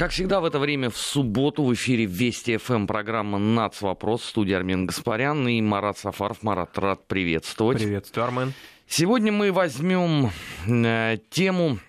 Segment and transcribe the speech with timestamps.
[0.00, 3.82] Как всегда в это время в субботу в эфире Вести ФМ программа «Нац.
[3.82, 4.24] Вопрос».
[4.24, 6.42] Студия Армен Гаспарян и Марат Сафаров.
[6.42, 7.80] Марат, рад приветствовать.
[7.80, 8.54] Приветствую, Армен.
[8.88, 10.30] Сегодня мы возьмем
[10.66, 11.80] э, тему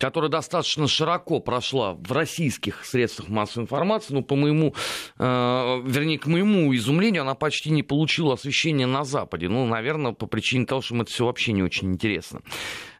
[0.00, 4.74] которая достаточно широко прошла в российских средствах массовой информации, но по моему,
[5.18, 9.48] э, вернее, к моему изумлению, она почти не получила освещения на Западе.
[9.48, 12.40] Ну, наверное, по причине того, что им это все вообще не очень интересно.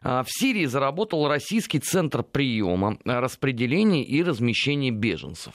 [0.03, 5.53] Э, в Сирии заработал российский центр приема, распределения и размещения беженцев.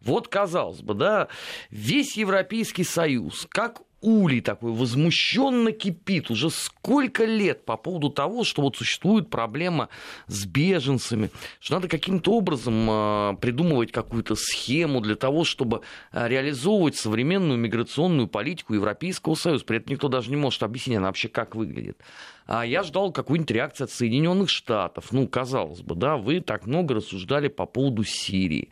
[0.00, 1.28] Вот, казалось бы, да,
[1.70, 8.62] весь Европейский Союз, как улей такой возмущенно кипит уже сколько лет по поводу того, что
[8.62, 9.88] вот существует проблема
[10.26, 16.96] с беженцами, что надо каким-то образом э, придумывать какую-то схему для того, чтобы э, реализовывать
[16.96, 19.64] современную миграционную политику Европейского Союза.
[19.64, 21.98] При этом никто даже не может объяснить, она вообще как выглядит.
[22.46, 25.12] А я ждал какую-нибудь реакцию от Соединенных Штатов.
[25.12, 28.68] Ну, казалось бы, да, вы так много рассуждали по поводу Сирии.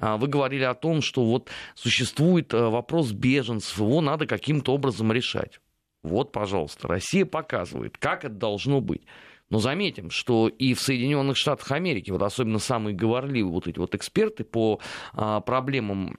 [0.00, 5.12] А, вы говорили о том, что вот существует э, вопрос беженцев, его надо каким-то образом
[5.12, 5.60] решать.
[6.02, 9.02] Вот, пожалуйста, Россия показывает, как это должно быть.
[9.50, 13.94] Но заметим, что и в Соединенных Штатах Америки, вот особенно самые говорливые вот эти вот
[13.94, 14.80] эксперты по
[15.12, 16.18] а, проблемам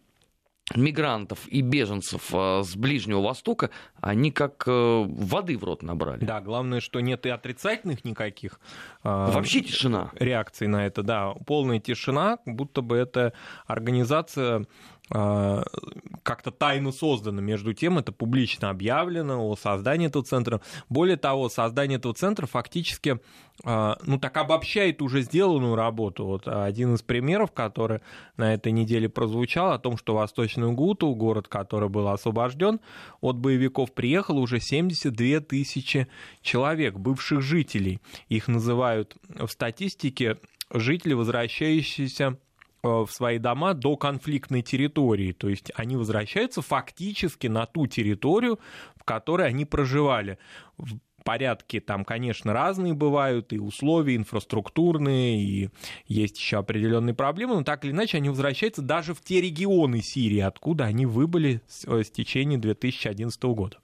[0.76, 3.70] мигрантов и беженцев э, с Ближнего Востока,
[4.00, 4.72] они как э,
[5.08, 6.24] воды в рот набрали.
[6.24, 8.60] Да, главное, что нет и отрицательных никаких.
[9.04, 10.12] Э, Вообще тишина.
[10.16, 13.34] Реакций на это, да, полная тишина, будто бы эта
[13.66, 14.64] организация а,
[15.12, 17.42] как-то тайно создано.
[17.42, 20.62] Между тем, это публично объявлено о создании этого центра.
[20.88, 23.20] Более того, создание этого центра фактически
[23.64, 26.26] а, ну, так обобщает уже сделанную работу.
[26.26, 28.00] Вот один из примеров, который
[28.38, 32.80] на этой неделе прозвучал, о том, что Восточную Гуту, город, который был освобожден
[33.20, 36.08] от боевиков, приехало уже 72 тысячи
[36.42, 38.00] человек, бывших жителей.
[38.30, 40.38] Их называют в статистике
[40.74, 42.38] жители, возвращающиеся
[42.84, 45.32] в свои дома до конфликтной территории.
[45.32, 48.60] То есть они возвращаются фактически на ту территорию,
[48.96, 50.38] в которой они проживали.
[50.78, 55.70] В порядке там, конечно, разные бывают, и условия инфраструктурные, и
[56.08, 60.40] есть еще определенные проблемы, но так или иначе они возвращаются даже в те регионы Сирии,
[60.40, 63.78] откуда они выбыли с, э, с течения 2011 года.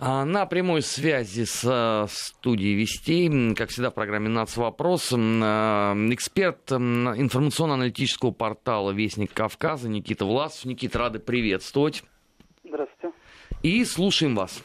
[0.00, 4.56] А, на прямой связи с э, студией Вестей, как всегда в программе «Нац.
[4.56, 10.64] Вопрос», э, эксперт информационно-аналитического портала «Вестник Кавказа» Никита Власов.
[10.64, 12.02] Никита, рады приветствовать.
[12.64, 13.16] Здравствуйте.
[13.62, 14.64] И слушаем вас.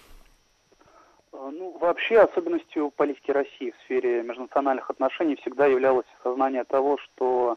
[1.31, 7.55] А, ну, вообще особенностью политики России в сфере межнациональных отношений всегда являлось осознание того, что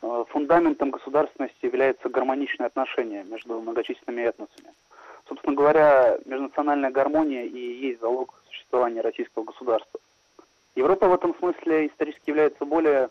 [0.00, 4.70] э, фундаментом государственности является гармоничное отношение между многочисленными этносами.
[5.28, 10.00] Собственно говоря, межнациональная гармония и есть залог существования российского государства.
[10.74, 13.08] Европа в этом смысле исторически является более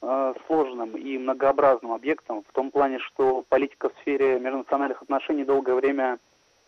[0.00, 5.74] э, сложным и многообразным объектом в том плане, что политика в сфере межнациональных отношений долгое
[5.74, 6.18] время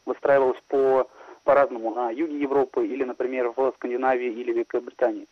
[0.04, 1.08] выстраивалась по
[1.44, 5.26] по-разному на юге Европы или, например, в Скандинавии или Великобритании.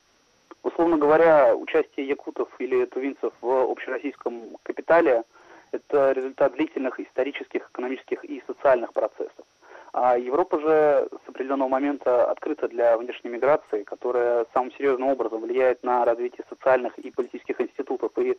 [0.65, 5.23] Условно говоря, участие якутов или тувинцев в общероссийском капитале–
[5.73, 9.45] это результат длительных исторических, экономических и социальных процессов.
[9.93, 15.83] А Европа же с определенного момента открыта для внешней миграции, которая самым серьезным образом влияет
[15.83, 18.39] на развитие социальных и политических институтов и,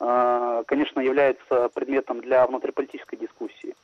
[0.00, 3.76] э, конечно, является предметом для внутриполитической дискуссии.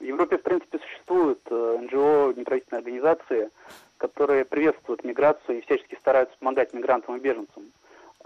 [0.00, 3.50] В Европе, в принципе, существуют э, НГО, неправительственные организации,
[3.98, 7.72] которые приветствуют миграцию и всячески стараются помогать мигрантам и беженцам.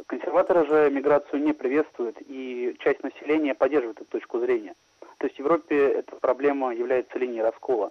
[0.07, 4.75] Консерваторы же миграцию не приветствуют, и часть населения поддерживает эту точку зрения.
[5.19, 7.91] То есть в Европе эта проблема является линией раскола.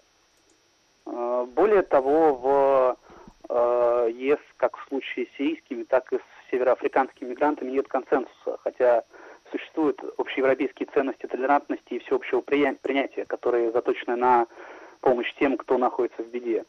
[1.05, 2.97] Э, более того, в
[3.49, 9.03] э, ЕС, как в случае с сирийскими, так и с североафриканскими мигрантами, нет консенсуса, хотя
[9.51, 14.47] существуют общеевропейские ценности толерантности и всеобщего принятия, которые заточены на
[15.01, 16.65] помощь тем, кто находится в беде.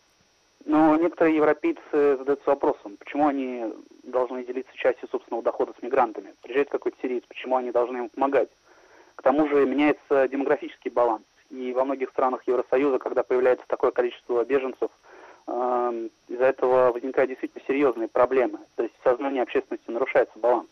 [0.64, 3.72] Но некоторые европейцы задаются вопросом, почему они
[4.10, 6.34] должны делиться частью собственного дохода с мигрантами.
[6.42, 8.48] Приезжает какой-то сириец, почему они должны им помогать?
[9.16, 11.24] К тому же меняется демографический баланс.
[11.50, 14.90] И во многих странах Евросоюза, когда появляется такое количество беженцев,
[15.46, 18.58] э, из-за этого возникают действительно серьезные проблемы.
[18.74, 20.68] То есть в сознании общественности нарушается баланс.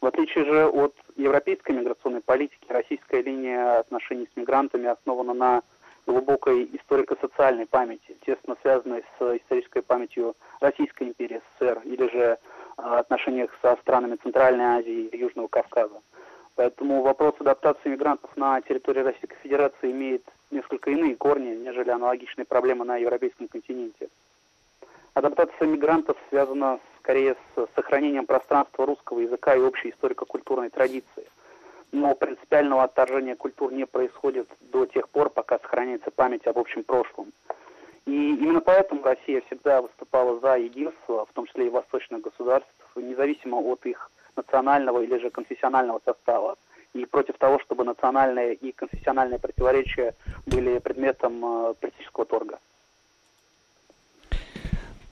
[0.00, 5.62] В отличие же от европейской миграционной политики, российская линия отношений с мигрантами основана на
[6.06, 12.38] глубокой историко-социальной памяти, тесно связанной с исторической памятью Российской империи, СССР, или же
[12.76, 16.00] а, отношениях со странами Центральной Азии и Южного Кавказа.
[16.54, 22.84] Поэтому вопрос адаптации мигрантов на территории Российской Федерации имеет несколько иные корни, нежели аналогичные проблемы
[22.84, 24.08] на европейском континенте.
[25.14, 31.26] Адаптация мигрантов связана скорее с сохранением пространства русского языка и общей историко-культурной традиции.
[31.92, 37.32] Но принципиального отторжения культур не происходит до тех пор, пока сохраняется память об общем прошлом.
[38.06, 43.56] И именно поэтому Россия всегда выступала за единство, в том числе и восточных государств, независимо
[43.56, 46.56] от их национального или же конфессионального состава,
[46.94, 50.14] и против того, чтобы национальные и конфессиональные противоречия
[50.46, 52.58] были предметом э, политического торга.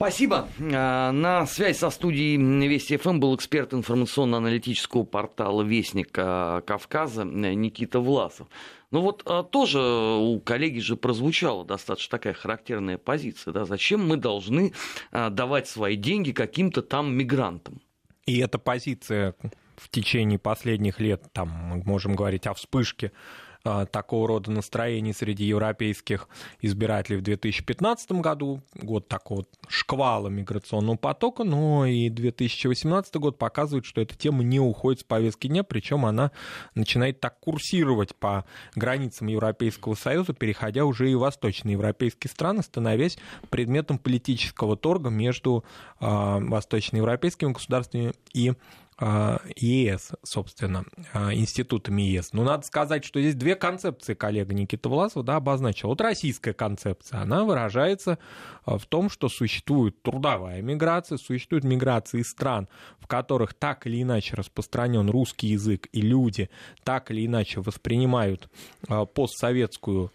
[0.01, 0.47] Спасибо.
[0.73, 2.35] А, на связь со студией
[2.67, 8.47] Вести ФМ был эксперт информационно-аналитического портала Вестник Кавказа Никита Власов.
[8.89, 13.53] Ну вот а, тоже у коллеги же прозвучала достаточно такая характерная позиция.
[13.53, 13.65] Да?
[13.65, 14.73] Зачем мы должны
[15.11, 17.79] а, давать свои деньги каким-то там мигрантам?
[18.25, 19.35] И эта позиция
[19.75, 25.45] в течение последних лет, там мы можем говорить о вспышке а, такого рода настроений среди
[25.45, 26.27] европейских
[26.61, 34.01] избирателей в 2015 году, год такого шквала миграционного потока, но и 2018 год показывает, что
[34.01, 36.31] эта тема не уходит с повестки дня, причем она
[36.75, 43.17] начинает так курсировать по границам Европейского Союза, переходя уже и в восточные европейские страны, становясь
[43.49, 45.63] предметом политического торга между
[45.99, 48.53] э, восточноевропейскими государствами и
[49.55, 52.33] ЕС, собственно, а, институтами ЕС.
[52.33, 55.89] Но надо сказать, что здесь две концепции коллега Никита Власов да, обозначил.
[55.89, 58.19] Вот российская концепция, она выражается
[58.63, 62.67] а, в том, что существует трудовая миграция, существует миграция из стран,
[62.99, 66.51] в которых так или иначе распространен русский язык, и люди
[66.83, 68.49] так или иначе воспринимают
[68.87, 70.11] постсоветскую,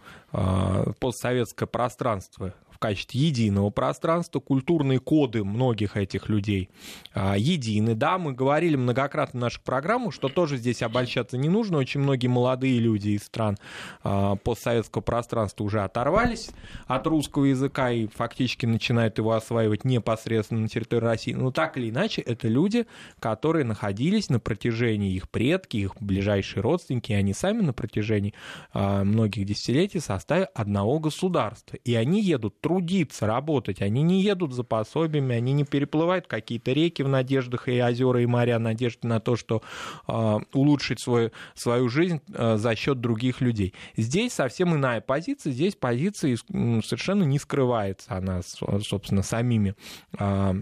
[1.01, 4.39] постсоветское пространство в качестве единого пространства.
[4.39, 6.69] Культурные коды многих этих людей
[7.15, 7.95] а, едины.
[7.95, 11.79] Да, мы говорили многократно в наших программах, что тоже здесь обольщаться не нужно.
[11.79, 13.57] Очень многие молодые люди из стран
[14.05, 16.51] а, постсоветского пространства уже оторвались
[16.87, 21.33] от русского языка и фактически начинают его осваивать непосредственно на территории России.
[21.33, 22.87] Но так или иначе, это люди,
[23.21, 28.35] которые находились на протяжении их предки, их ближайшие родственники, и они сами на протяжении
[28.75, 30.11] а, многих десятилетий в
[30.55, 31.77] одного государства.
[31.77, 33.81] И они едут трудиться, работать.
[33.81, 38.27] Они не едут за пособиями, они не переплывают какие-то реки в надеждах и озера, и
[38.27, 39.63] моря, надежды на то, что
[40.09, 43.73] э, улучшить свой, свою жизнь э, за счет других людей.
[43.97, 49.77] Здесь совсем иная позиция, здесь позиция совершенно не скрывается она, собственно, самими
[50.19, 50.55] э,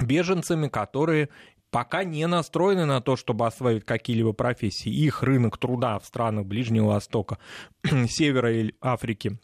[0.00, 1.28] беженцами, которые
[1.72, 4.92] пока не настроены на то, чтобы освоить какие-либо профессии.
[4.92, 7.38] Их рынок труда в странах Ближнего Востока,
[8.06, 9.40] Севера Африки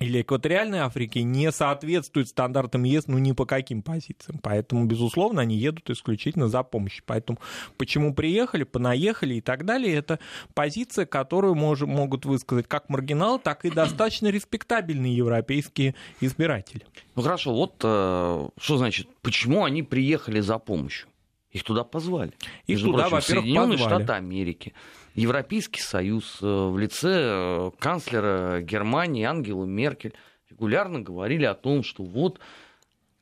[0.00, 4.40] или экваториальной Африки не соответствует стандартам ЕС ну ни по каким позициям.
[4.42, 7.04] Поэтому, безусловно, они едут исключительно за помощью.
[7.06, 7.38] Поэтому
[7.76, 10.18] почему приехали, понаехали и так далее, это
[10.54, 16.82] позиция, которую мож, могут высказать как маргиналы, так и достаточно респектабельные европейские избиратели.
[17.14, 21.08] Ну хорошо, вот э, что значит, почему они приехали за помощью?
[21.52, 22.32] Их туда позвали.
[22.66, 24.02] Их Между туда, прочим, Соединенные позвали.
[24.02, 24.74] Штаты Америки.
[25.14, 30.14] Европейский Союз э, в лице э, канцлера Германии Ангелы Меркель
[30.50, 32.40] регулярно говорили о том, что вот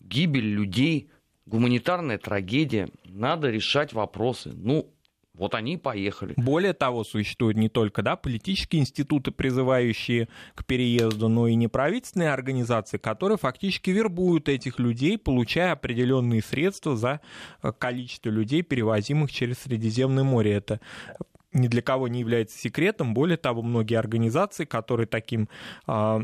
[0.00, 1.10] гибель людей,
[1.46, 4.52] гуманитарная трагедия, надо решать вопросы.
[4.54, 4.90] Ну,
[5.34, 6.34] вот они и поехали.
[6.36, 12.98] Более того, существуют не только да, политические институты, призывающие к переезду, но и неправительственные организации,
[12.98, 17.20] которые фактически вербуют этих людей, получая определенные средства за
[17.62, 20.52] э, количество людей, перевозимых через Средиземное море.
[20.52, 20.80] Это
[21.52, 23.14] ни для кого не является секретом.
[23.14, 25.48] Более того, многие организации, которые таким
[25.86, 26.20] э,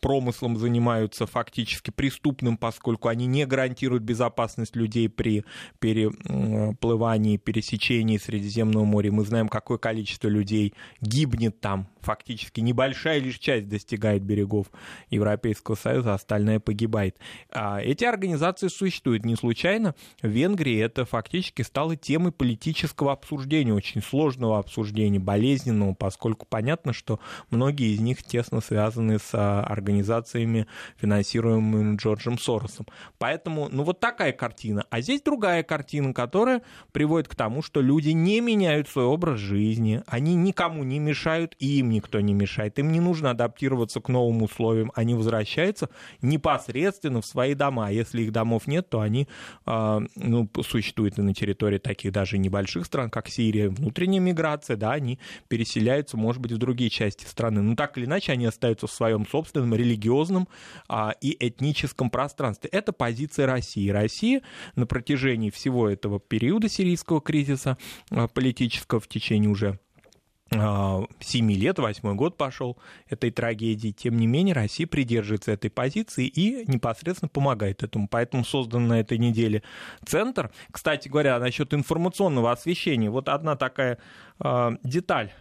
[0.00, 5.44] промыслом занимаются фактически преступным, поскольку они не гарантируют безопасность людей при
[5.78, 9.12] переплывании, пересечении Средиземного моря.
[9.12, 11.88] Мы знаем, какое количество людей гибнет там.
[12.02, 14.66] Фактически небольшая лишь часть достигает берегов
[15.10, 17.16] Европейского Союза, остальная погибает.
[17.50, 19.94] А эти организации существуют не случайно.
[20.20, 26.92] В Венгрии это фактически стало темой политического обсуждения, очень сложного обсуждения обсуждения, болезненного, поскольку понятно,
[26.92, 30.66] что многие из них тесно связаны с а, организациями,
[30.96, 32.86] финансируемыми Джорджем Соросом.
[33.18, 34.84] Поэтому, ну вот такая картина.
[34.90, 40.02] А здесь другая картина, которая приводит к тому, что люди не меняют свой образ жизни,
[40.06, 42.78] они никому не мешают, и им никто не мешает.
[42.78, 45.88] Им не нужно адаптироваться к новым условиям, они возвращаются
[46.20, 47.90] непосредственно в свои дома.
[47.90, 49.28] Если их домов нет, то они
[49.66, 54.92] э, ну, существуют и на территории таких даже небольших стран, как Сирия, внутренняя миграция, да,
[54.92, 55.18] они
[55.48, 57.62] переселяются, может быть, в другие части страны.
[57.62, 60.48] Но так или иначе они остаются в своем собственном религиозном
[60.88, 62.70] а, и этническом пространстве.
[62.72, 63.88] Это позиция России.
[63.90, 64.42] Россия
[64.76, 67.76] на протяжении всего этого периода сирийского кризиса
[68.10, 69.78] а, политического в течение уже
[70.52, 72.76] 7 лет, восьмой год пошел
[73.08, 73.90] этой трагедии.
[73.90, 78.08] Тем не менее, Россия придерживается этой позиции и непосредственно помогает этому.
[78.08, 79.62] Поэтому создан на этой неделе
[80.04, 80.50] центр.
[80.70, 83.10] Кстати говоря, насчет информационного освещения.
[83.10, 83.98] Вот одна такая
[84.40, 85.32] э, деталь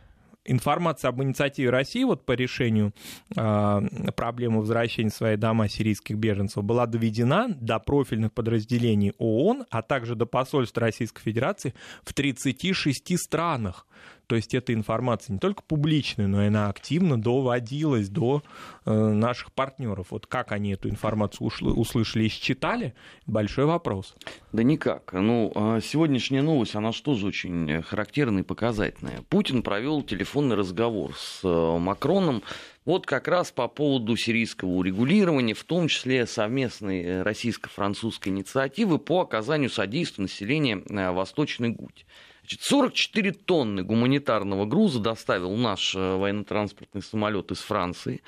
[0.46, 2.94] информация об инициативе России вот по решению
[3.36, 3.82] э,
[4.16, 10.16] проблемы возвращения в свои дома сирийских беженцев была доведена до профильных подразделений ООН, а также
[10.16, 13.86] до посольств Российской Федерации в 36 странах.
[14.32, 18.44] То есть эта информация не только публичная, но и она активно доводилась до
[18.86, 20.08] э, наших партнеров.
[20.12, 22.94] Вот как они эту информацию услышали и считали,
[23.28, 24.16] большой вопрос.
[24.54, 25.12] Да никак.
[25.12, 29.22] Ну, а сегодняшняя новость, она же тоже очень характерная и показательная.
[29.28, 32.42] Путин провел телефонный разговор с э, Макроном
[32.86, 39.20] вот как раз по поводу сирийского урегулирования, в том числе совместной э, российско-французской инициативы по
[39.20, 42.06] оказанию содействия населения Восточной Гути.
[42.52, 48.22] Значит, 44 тонны гуманитарного груза доставил наш э, военно-транспортный самолет из Франции.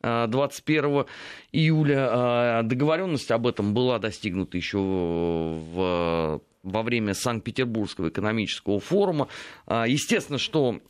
[0.00, 1.04] 21 э,
[1.52, 9.28] июля э, договоренность об этом была достигнута еще в, во время Санкт-Петербургского экономического форума.
[9.68, 10.80] Естественно, что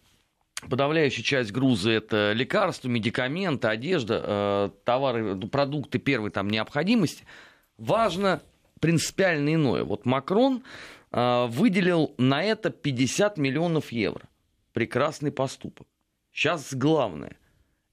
[0.71, 7.25] подавляющая часть груза это лекарства, медикаменты, одежда, товары, продукты первой там необходимости.
[7.79, 8.43] Важно
[8.81, 9.83] принципиально иное.
[9.83, 10.63] Вот Макрон
[11.17, 14.29] выделил на это 50 миллионов евро.
[14.73, 15.87] Прекрасный поступок.
[16.31, 17.39] Сейчас главное.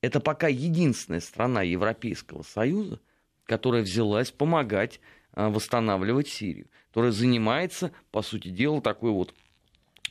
[0.02, 3.00] Это пока единственная страна Европейского Союза,
[3.46, 5.00] которая взялась помогать
[5.32, 9.34] а, восстанавливать Сирию, которая занимается, по сути дела, такой вот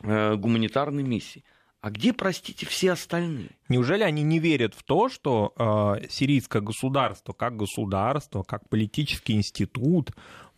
[0.00, 1.44] э, гуманитарной миссией.
[1.82, 3.50] А где, простите, все остальные?
[3.68, 10.10] Неужели они не верят в то, что э, сирийское государство, как государство, как политический институт,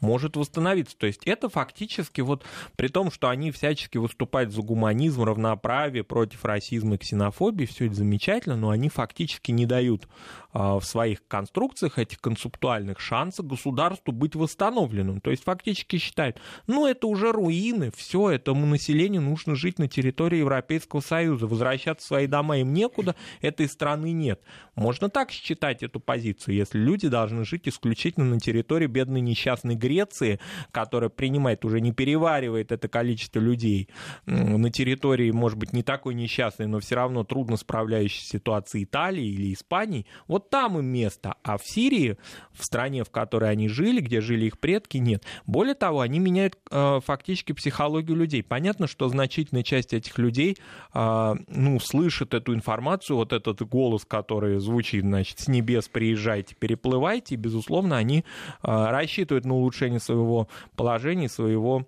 [0.04, 0.96] может восстановиться.
[0.96, 2.44] То есть это фактически вот
[2.76, 7.96] при том, что они всячески выступают за гуманизм, равноправие, против расизма и ксенофобии, все это
[7.96, 10.06] замечательно, но они фактически не дают
[10.54, 15.20] в своих конструкциях этих концептуальных шансов государству быть восстановленным.
[15.20, 20.38] То есть фактически считают, ну это уже руины, все, этому населению нужно жить на территории
[20.38, 24.40] Европейского Союза, возвращаться в свои дома им некуда, этой страны нет.
[24.76, 30.38] Можно так считать эту позицию, если люди должны жить исключительно на территории бедной несчастной Греции,
[30.70, 33.88] которая принимает, уже не переваривает это количество людей
[34.26, 39.52] на территории, может быть, не такой несчастной, но все равно трудно справляющейся ситуации Италии или
[39.52, 41.36] Испании, вот там им место.
[41.42, 42.16] А в Сирии,
[42.52, 45.24] в стране, в которой они жили, где жили их предки, нет.
[45.46, 48.42] Более того, они меняют э, фактически психологию людей.
[48.42, 50.56] Понятно, что значительная часть этих людей,
[50.94, 57.34] э, ну, слышит эту информацию, вот этот голос, который звучит, значит, с небес приезжайте, переплывайте,
[57.34, 58.22] и, безусловно, они э,
[58.62, 61.86] рассчитывают на улучшение своего положения, своего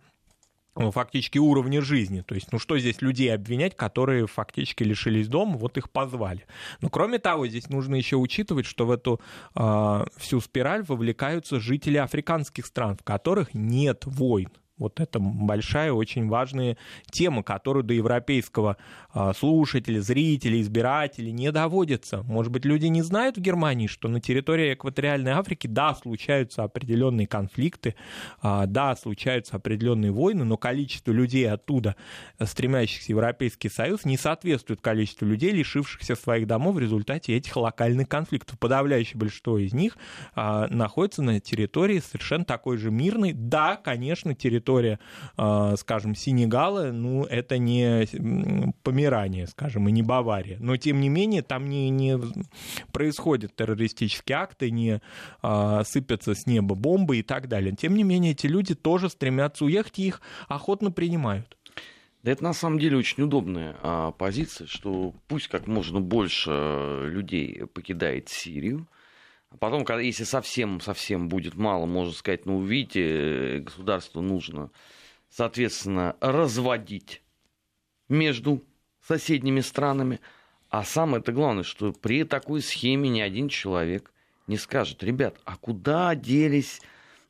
[0.76, 2.23] фактически уровня жизни.
[2.23, 6.47] То есть, ну что здесь людей обвинять, которые фактически лишились дома, вот их позвали.
[6.80, 9.21] Но кроме того, здесь нужно еще учитывать, что в эту
[9.54, 14.50] э, всю спираль вовлекаются жители африканских стран, в которых нет войн.
[14.78, 16.76] Вот это большая, очень важная
[17.11, 18.76] тема, которую до европейского
[19.11, 22.23] а, слушателя, зрителя, избирателя не доводится.
[22.25, 27.26] Может быть, люди не знают в Германии, что на территории экваториальной Африки, да, случаются определенные
[27.26, 27.95] конфликты,
[28.42, 31.97] а, да, случаются определенные войны, но количество людей оттуда,
[32.38, 38.11] стремящихся в Европейский Союз, не соответствует количеству людей, лишившихся своих домов в результате этих локальных
[38.11, 38.59] конфликтов.
[38.59, 39.97] Подавляющее большинство из них
[40.35, 44.99] а, находится на территории совершенно такой же мирной, да, конечно, территории территория,
[45.37, 48.06] а, скажем, Сенегала, ну, это не
[48.82, 50.58] Померания, скажем, и не Бавария.
[50.61, 52.18] Но, тем не менее, там не, не
[52.92, 55.00] происходят террористические акты, не
[55.42, 57.75] а, сыпятся с неба бомбы и так далее.
[57.76, 61.56] Тем не менее, эти люди тоже стремятся уехать, и их охотно принимают.
[62.23, 66.50] Да это на самом деле очень удобная а, позиция, что пусть как можно больше
[67.04, 68.88] людей покидает Сирию,
[69.50, 74.71] а потом, когда, если совсем-совсем будет мало, можно сказать, ну, видите, государству нужно,
[75.31, 77.23] соответственно, разводить
[78.09, 78.65] между
[79.07, 80.21] соседними странами.
[80.69, 84.12] А самое это главное, что при такой схеме ни один человек
[84.47, 86.81] не скажет, ребят, а куда делись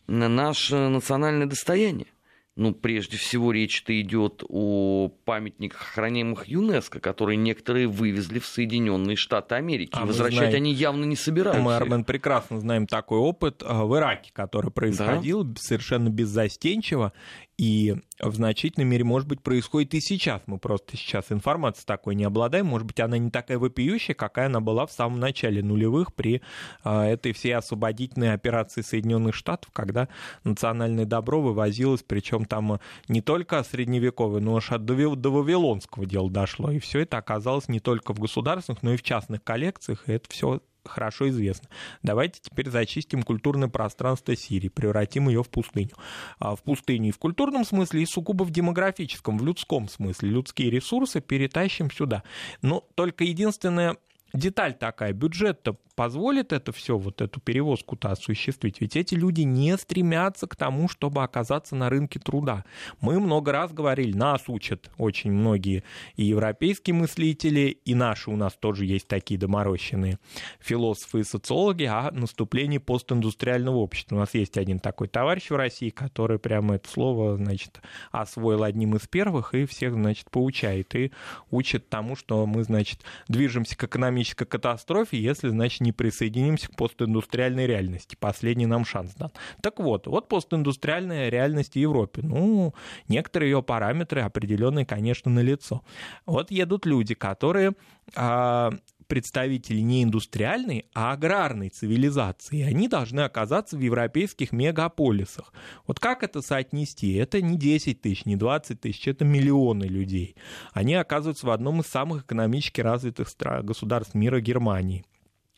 [0.06, 2.08] наше национальное достояние?
[2.56, 9.56] Ну, прежде всего, речь-то идет о памятниках, охраняемых ЮНЕСКО, которые некоторые вывезли в Соединенные Штаты
[9.56, 9.90] Америки.
[9.92, 11.62] А Возвращать знаем, они явно не собираются.
[11.62, 15.60] Мы, Армен, прекрасно знаем такой опыт а, в Ираке, который происходил да?
[15.60, 17.12] совершенно беззастенчиво.
[17.58, 20.42] И в значительной мере, может быть, происходит и сейчас.
[20.46, 22.66] Мы просто сейчас информацией такой не обладаем.
[22.66, 26.42] Может быть, она не такая вопиющая, какая она была в самом начале нулевых при
[26.84, 30.08] э, этой всей освободительной операции Соединенных Штатов, когда
[30.44, 36.70] национальное добро вывозилось, причем там не только средневековое, но аж до, до Вавилонского дела дошло.
[36.70, 40.06] И все это оказалось не только в государственных, но и в частных коллекциях.
[40.08, 41.68] И это все хорошо известно.
[42.02, 45.96] Давайте теперь зачистим культурное пространство Сирии, превратим ее в пустыню.
[46.38, 50.30] А в пустыню и в культурном смысле, и сугубо в демографическом, в людском смысле.
[50.30, 52.22] Людские ресурсы перетащим сюда.
[52.62, 53.96] Но только единственное
[54.32, 58.80] деталь такая, бюджет-то позволит это все, вот эту перевозку-то осуществить?
[58.80, 62.64] Ведь эти люди не стремятся к тому, чтобы оказаться на рынке труда.
[63.00, 65.82] Мы много раз говорили, нас учат очень многие
[66.14, 70.18] и европейские мыслители, и наши у нас тоже есть такие доморощенные
[70.60, 74.16] философы и социологи о наступлении постиндустриального общества.
[74.16, 77.80] У нас есть один такой товарищ в России, который прямо это слово, значит,
[78.12, 81.10] освоил одним из первых и всех, значит, поучает и
[81.50, 87.66] учит тому, что мы, значит, движемся к экономической катастрофе, если, значит, не присоединимся к постиндустриальной
[87.66, 88.16] реальности.
[88.18, 89.30] Последний нам шанс дан.
[89.62, 92.22] Так вот, вот постиндустриальная реальность в Европе.
[92.22, 92.74] Ну,
[93.08, 95.82] некоторые ее параметры определенные, конечно, налицо.
[96.26, 97.74] Вот едут люди, которые
[98.16, 98.72] а,
[99.06, 102.62] представители не индустриальной, а аграрной цивилизации.
[102.62, 105.52] Они должны оказаться в европейских мегаполисах.
[105.86, 107.14] Вот как это соотнести?
[107.14, 110.34] Это не 10 тысяч, не 20 тысяч, это миллионы людей.
[110.72, 113.28] Они оказываются в одном из самых экономически развитых
[113.62, 115.04] государств мира Германии.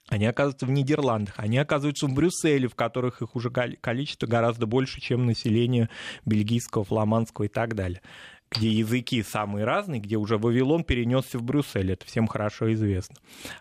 [0.08, 5.00] Они оказываются в Нидерландах, они оказываются в Брюсселе, в которых их уже количество гораздо больше,
[5.00, 5.90] чем население
[6.24, 8.00] бельгийского, фламандского и так далее
[8.50, 13.16] где языки самые разные, где уже Вавилон перенесся в Брюссель, это всем хорошо известно.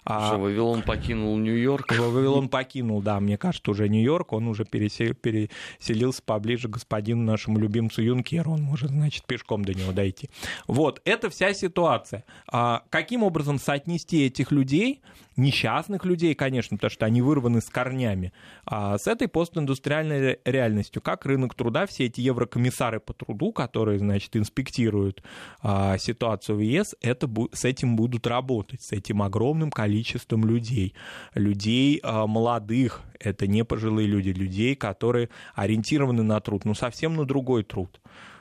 [0.05, 0.27] А...
[0.27, 1.91] Что, Вавилон покинул Нью-Йорк?
[1.97, 7.59] Вавилон покинул, да, мне кажется, уже Нью-Йорк, он уже пересел, переселился поближе к господину нашему
[7.59, 10.29] любимцу Юнкеру, он может, значит, пешком до него дойти.
[10.67, 12.23] Вот, это вся ситуация.
[12.47, 15.01] А каким образом соотнести этих людей
[15.37, 18.33] несчастных людей, конечно, потому что они вырваны с корнями,
[18.65, 24.35] а с этой постиндустриальной реальностью, как рынок труда, все эти еврокомиссары по труду, которые, значит,
[24.35, 25.23] инспектируют
[25.61, 30.93] а, ситуацию в ЕС, это, с этим будут работать, с этим огромным количеством людей,
[31.35, 37.25] людей а, молодых, это не пожилые люди, людей, которые ориентированы на труд, но совсем на
[37.25, 37.99] другой труд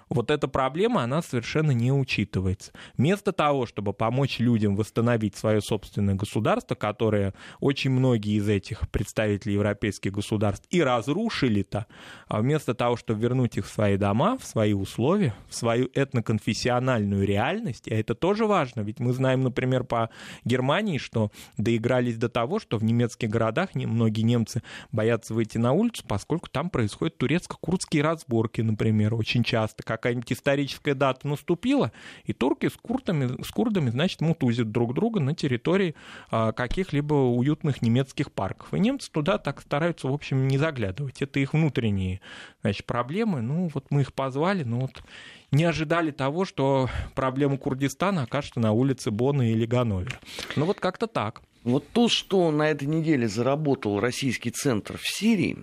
[0.09, 2.73] вот эта проблема, она совершенно не учитывается.
[2.97, 9.55] Вместо того, чтобы помочь людям восстановить свое собственное государство, которое очень многие из этих представителей
[9.55, 11.87] европейских государств и разрушили-то,
[12.29, 17.27] а вместо того, чтобы вернуть их в свои дома, в свои условия, в свою этноконфессиональную
[17.27, 20.11] реальность, а это тоже важно, ведь мы знаем, например, по
[20.45, 26.05] Германии, что доигрались до того, что в немецких городах многие немцы боятся выйти на улицу,
[26.07, 31.93] поскольку там происходят турецко-курдские разборки, например, очень часто, какая-нибудь историческая дата наступила,
[32.25, 35.95] и турки с, куртами, с курдами, значит, мутузят друг друга на территории
[36.31, 38.73] а, каких-либо уютных немецких парков.
[38.75, 41.23] И немцы туда так стараются, в общем, не заглядывать.
[41.23, 42.21] Это их внутренние,
[42.63, 43.41] значит, проблемы.
[43.41, 45.03] Ну, вот мы их позвали, но вот
[45.51, 50.19] не ожидали того, что проблема Курдистана окажется на улице Бона или Ганновера.
[50.57, 51.43] Ну, вот как-то так.
[51.65, 55.59] Вот то, что на этой неделе заработал российский центр в Сирии,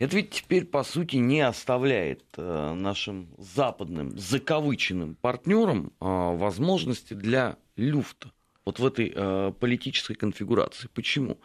[0.00, 7.58] это ведь теперь, по сути, не оставляет э, нашим западным закавыченным партнерам э, возможности для
[7.76, 8.32] люфта
[8.64, 10.88] вот в этой э, политической конфигурации.
[10.94, 11.36] Почему?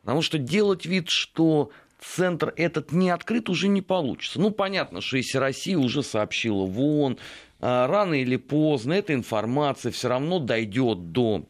[0.00, 1.70] Потому что делать вид, что
[2.00, 4.40] центр этот не открыт, уже не получится.
[4.40, 7.16] Ну, понятно, что если Россия уже сообщила в ООН,
[7.60, 11.44] рано или поздно эта информация все равно дойдет до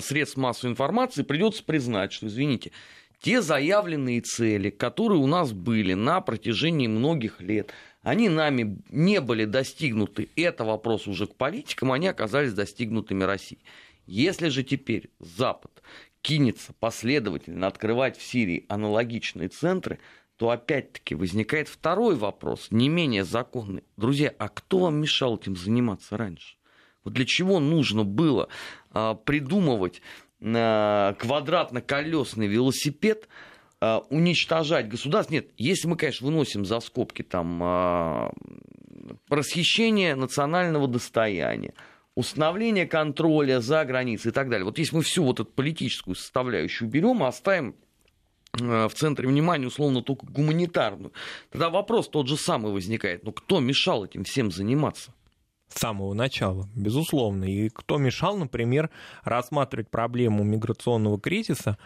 [0.00, 2.70] средств массовой информации, придется признать, что, извините,
[3.20, 9.44] те заявленные цели, которые у нас были на протяжении многих лет, они нами не были
[9.44, 10.30] достигнуты.
[10.36, 13.60] Это вопрос уже к политикам, они оказались достигнутыми Россией.
[14.06, 15.82] Если же теперь Запад
[16.22, 19.98] кинется последовательно открывать в Сирии аналогичные центры,
[20.36, 23.84] то опять-таки возникает второй вопрос, не менее законный.
[23.98, 26.56] Друзья, а кто вам мешал этим заниматься раньше?
[27.04, 28.48] Вот для чего нужно было
[28.90, 30.00] а, придумывать
[30.40, 33.28] квадратно-колесный велосипед
[33.80, 35.34] а, уничтожать государство.
[35.34, 38.32] Нет, если мы, конечно, выносим за скобки там а,
[39.28, 41.74] расхищение национального достояния,
[42.14, 44.64] установление контроля за границей и так далее.
[44.64, 47.74] Вот если мы всю вот эту политическую составляющую берем и оставим
[48.60, 51.12] а, в центре внимания условно только гуманитарную,
[51.50, 53.24] тогда вопрос тот же самый возникает.
[53.24, 55.14] Ну кто мешал этим всем заниматься?
[55.72, 57.44] С самого начала, безусловно.
[57.44, 58.90] И кто мешал, например,
[59.22, 61.78] рассматривать проблему миграционного кризиса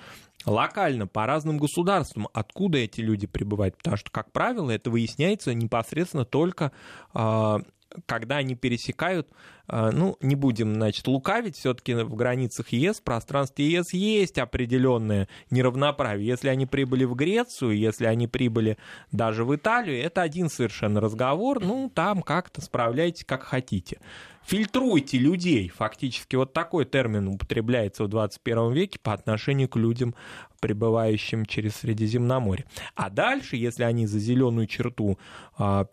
[0.46, 6.24] локально по разным государствам, откуда эти люди прибывают, потому что, как правило, это выясняется непосредственно
[6.24, 6.72] только
[7.12, 7.60] а,
[8.06, 9.28] когда они пересекают,
[9.68, 16.26] ну, не будем, значит, лукавить, все-таки в границах ЕС, в пространстве ЕС есть определенное неравноправие.
[16.26, 18.76] Если они прибыли в Грецию, если они прибыли
[19.12, 23.98] даже в Италию, это один совершенно разговор, ну, там как-то справляйтесь как хотите
[24.46, 25.68] фильтруйте людей.
[25.68, 30.14] Фактически вот такой термин употребляется в 21 веке по отношению к людям,
[30.60, 32.64] прибывающим через Средиземноморье.
[32.94, 35.18] А дальше, если они за зеленую черту
[35.58, 35.86] а,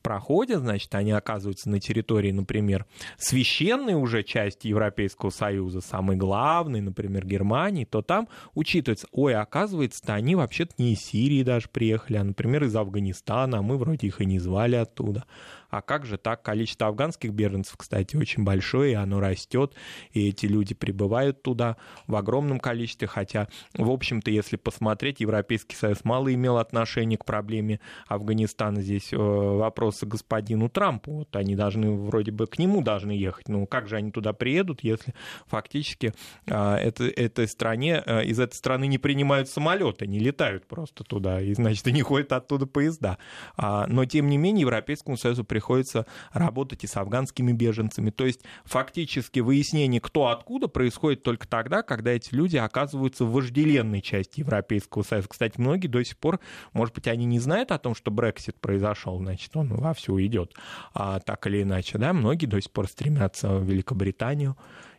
[0.00, 2.65] проходят, значит, они оказываются на территории, например,
[3.18, 10.34] священной уже части Европейского Союза, самой главной, например, Германии, то там учитывается, ой, оказывается-то они
[10.34, 14.26] вообще-то не из Сирии даже приехали, а, например, из Афганистана, а мы вроде их и
[14.26, 15.24] не звали оттуда.
[15.76, 16.42] А как же так?
[16.42, 19.74] Количество афганских беженцев, кстати, очень большое, и оно растет,
[20.12, 26.02] и эти люди прибывают туда в огромном количестве, хотя, в общем-то, если посмотреть, Европейский Союз
[26.02, 28.80] мало имел отношения к проблеме Афганистана.
[28.80, 31.12] Здесь э, вопросы господину Трампу.
[31.12, 33.48] Вот они должны, вроде бы, к нему должны ехать.
[33.48, 35.12] Ну, как же они туда приедут, если
[35.46, 36.14] фактически
[36.46, 41.42] э, это, этой стране, э, из этой страны не принимают самолеты, не летают просто туда,
[41.42, 43.18] и, значит, и не ходят оттуда поезда.
[43.58, 45.65] А, но, тем не менее, Европейскому Союзу приходится
[46.32, 48.10] работать и с афганскими беженцами.
[48.10, 54.02] То есть фактически выяснение, кто откуда, происходит только тогда, когда эти люди оказываются в вожделенной
[54.02, 55.28] части Европейского Союза.
[55.28, 56.40] Кстати, многие до сих пор,
[56.72, 60.54] может быть, они не знают о том, что Брексит произошел, значит, он вовсю идет,
[60.94, 64.56] а, так или иначе, да, многие до сих пор стремятся в Великобританию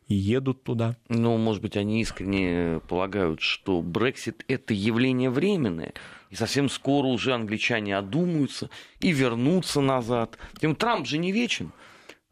[0.08, 0.96] и едут туда.
[1.10, 5.94] Ну, может быть, они искренне полагают, что Брексит– это явление временное,
[6.30, 10.38] и совсем скоро уже англичане одумаются и вернутся назад.
[10.60, 11.72] Тем Трамп же не вечен.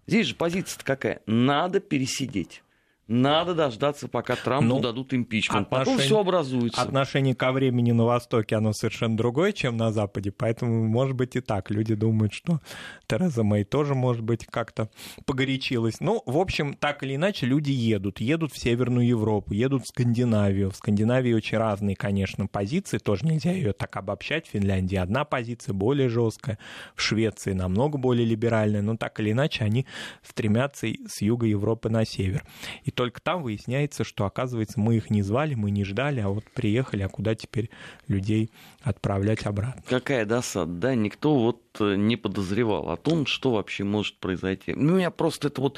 [0.07, 1.21] Здесь же позиция какая?
[1.25, 2.61] Надо пересидеть.
[3.07, 5.69] Надо дождаться, пока Трампу ну, дадут импичмент.
[5.69, 6.81] Потом все образуется.
[6.81, 10.31] Отношение ко времени на Востоке, оно совершенно другое, чем на Западе.
[10.31, 11.69] Поэтому, может быть, и так.
[11.69, 12.61] Люди думают, что
[13.05, 14.89] Тереза Мэй тоже, может быть, как-то
[15.25, 15.99] погорячилась.
[15.99, 18.19] Ну, в общем, так или иначе, люди едут.
[18.21, 20.71] Едут в Северную Европу, едут в Скандинавию.
[20.71, 22.97] В Скандинавии очень разные, конечно, позиции.
[22.97, 24.47] Тоже нельзя ее так обобщать.
[24.47, 26.57] В Финляндии одна позиция более жесткая.
[26.95, 28.81] В Швеции намного более либеральная.
[28.81, 29.85] Но так или иначе, они
[30.23, 32.43] стремятся с юга Европы на север.
[32.83, 36.45] И только там выясняется, что, оказывается, мы их не звали, мы не ждали, а вот
[36.53, 37.69] приехали, а куда теперь
[38.07, 38.49] людей
[38.81, 39.83] отправлять обратно.
[39.87, 40.95] Какая досада, да?
[40.95, 44.73] Никто вот э, не подозревал о том, что вообще может произойти.
[44.73, 45.77] Ну, у меня просто это вот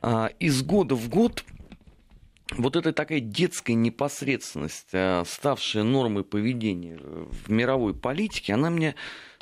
[0.00, 1.44] а, из года в год
[2.56, 8.94] вот эта такая детская непосредственность, а, ставшая нормой поведения в мировой политике, она меня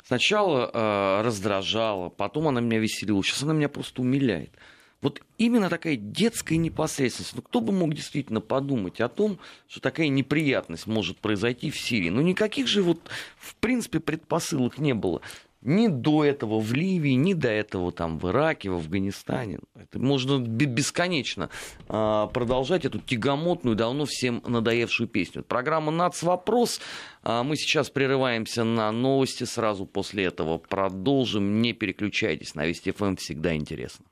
[0.05, 4.53] сначала а, раздражала, потом она меня веселила, сейчас она меня просто умиляет.
[5.01, 7.35] Вот именно такая детская непосредственность.
[7.35, 12.09] Ну, кто бы мог действительно подумать о том, что такая неприятность может произойти в Сирии?
[12.09, 12.99] Ну, никаких же вот,
[13.37, 15.21] в принципе, предпосылок не было.
[15.63, 19.59] Ни до этого в Ливии, ни до этого там в Ираке, в Афганистане.
[19.75, 21.51] Это можно бесконечно
[21.87, 25.43] а, продолжать эту тягомотную, давно всем надоевшую песню.
[25.43, 26.81] Программа «Нацвопрос».
[27.21, 29.43] А, мы сейчас прерываемся на новости.
[29.43, 31.61] Сразу после этого продолжим.
[31.61, 32.55] Не переключайтесь.
[32.55, 34.05] На Вести ФМ всегда интересно.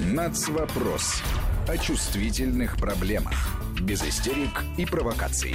[0.00, 1.22] Нацвопрос.
[1.68, 3.34] О чувствительных проблемах.
[3.80, 5.54] Без истерик и провокаций.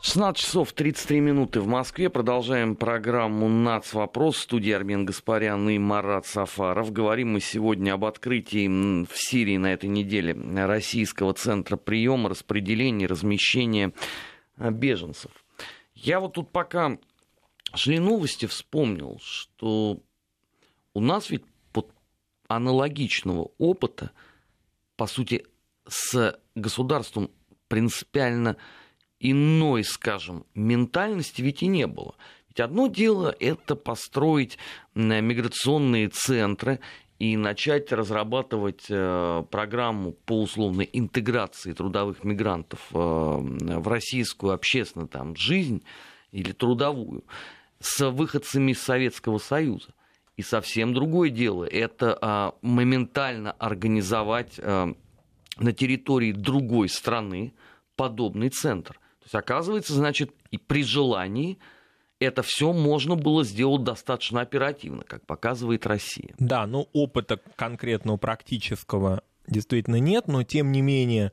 [0.00, 2.08] 16 часов 33 минуты в Москве.
[2.08, 4.36] Продолжаем программу «Нацвопрос».
[4.36, 6.92] В студии Армен Гаспарян и Марат Сафаров.
[6.92, 13.92] Говорим мы сегодня об открытии в Сирии на этой неделе Российского центра приема, распределения, размещения
[14.56, 15.32] а, беженцев.
[15.94, 16.98] Я вот тут пока
[17.74, 19.98] шли новости, вспомнил, что
[20.98, 21.44] у нас ведь
[22.48, 24.10] аналогичного опыта,
[24.96, 25.46] по сути,
[25.86, 27.30] с государством
[27.68, 28.56] принципиально
[29.20, 32.16] иной, скажем, ментальности ведь и не было.
[32.48, 34.58] Ведь одно дело это построить
[34.94, 36.80] миграционные центры
[37.18, 45.34] и начать разрабатывать э, программу по условной интеграции трудовых мигрантов э, в российскую общественную там,
[45.34, 45.82] жизнь
[46.30, 47.24] или трудовую
[47.80, 49.88] с выходцами из Советского Союза.
[50.38, 54.94] И совсем другое дело– это а, моментально организовать а,
[55.58, 57.52] на территории другой страны
[57.96, 58.94] подобный центр.
[58.94, 61.58] То есть, оказывается, значит, и при желании
[62.20, 66.36] это все можно было сделать достаточно оперативно, как показывает Россия.
[66.38, 71.32] Да, но опыта конкретного практического действительно нет, но тем не менее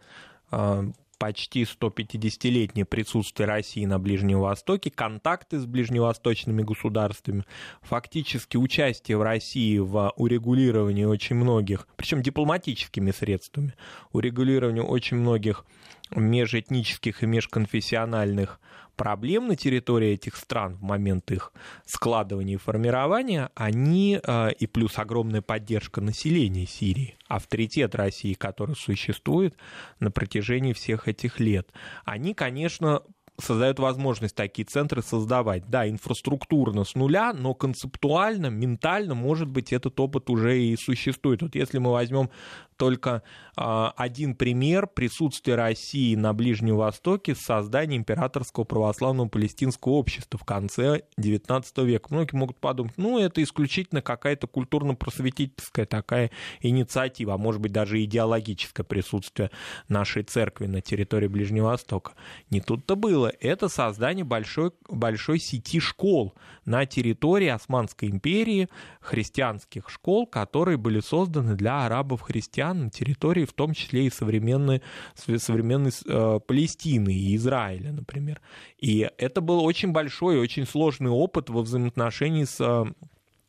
[0.49, 0.83] а,
[1.25, 7.45] почти 150-летнее присутствие России на Ближнем Востоке, контакты с ближневосточными государствами,
[7.81, 13.73] фактически участие в России в урегулировании очень многих, причем дипломатическими средствами,
[14.11, 15.65] урегулировании очень многих
[16.11, 18.59] межэтнических и межконфессиональных
[18.95, 21.53] проблем на территории этих стран в момент их
[21.85, 29.55] складывания и формирования, они, э, и плюс огромная поддержка населения Сирии, авторитет России, который существует
[29.99, 31.71] на протяжении всех этих лет,
[32.05, 33.01] они, конечно,
[33.39, 35.67] создают возможность такие центры создавать.
[35.69, 41.41] Да, инфраструктурно с нуля, но концептуально, ментально, может быть, этот опыт уже и существует.
[41.41, 42.29] Вот если мы возьмем
[42.77, 43.23] только
[43.57, 43.61] э,
[43.95, 51.03] один пример присутствия России на Ближнем Востоке с созданием императорского православного палестинского общества в конце
[51.19, 52.07] XIX века.
[52.11, 58.85] Многие могут подумать, ну, это исключительно какая-то культурно-просветительская такая инициатива, а может быть, даже идеологическое
[58.85, 59.51] присутствие
[59.87, 62.13] нашей церкви на территории Ближнего Востока.
[62.49, 66.33] Не тут-то было, это создание большой, большой сети школ
[66.65, 68.67] на территории Османской империи,
[68.99, 74.81] христианских школ, которые были созданы для арабов-христиан на территории, в том числе и современной,
[75.15, 78.41] современной э, Палестины и Израиля, например.
[78.79, 82.85] И это был очень большой, очень сложный опыт во взаимоотношении с э,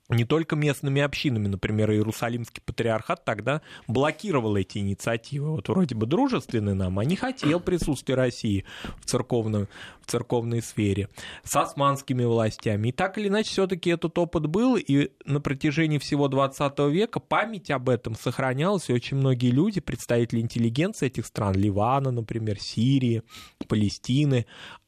[0.09, 5.51] не только местными общинами, например, Иерусалимский патриархат тогда блокировал эти инициативы.
[5.51, 8.65] Вот вроде бы дружественный нам, а не хотел присутствия России
[9.01, 9.69] в, церковном,
[10.01, 11.09] в церковной сфере
[11.43, 12.89] с османскими властями.
[12.89, 17.71] И так или иначе, все-таки этот опыт был, и на протяжении всего 20 века память
[17.71, 23.23] об этом сохранялась, и очень многие люди, представители интеллигенции этих стран, Ливана, например, Сирии,
[23.67, 24.47] Палестины,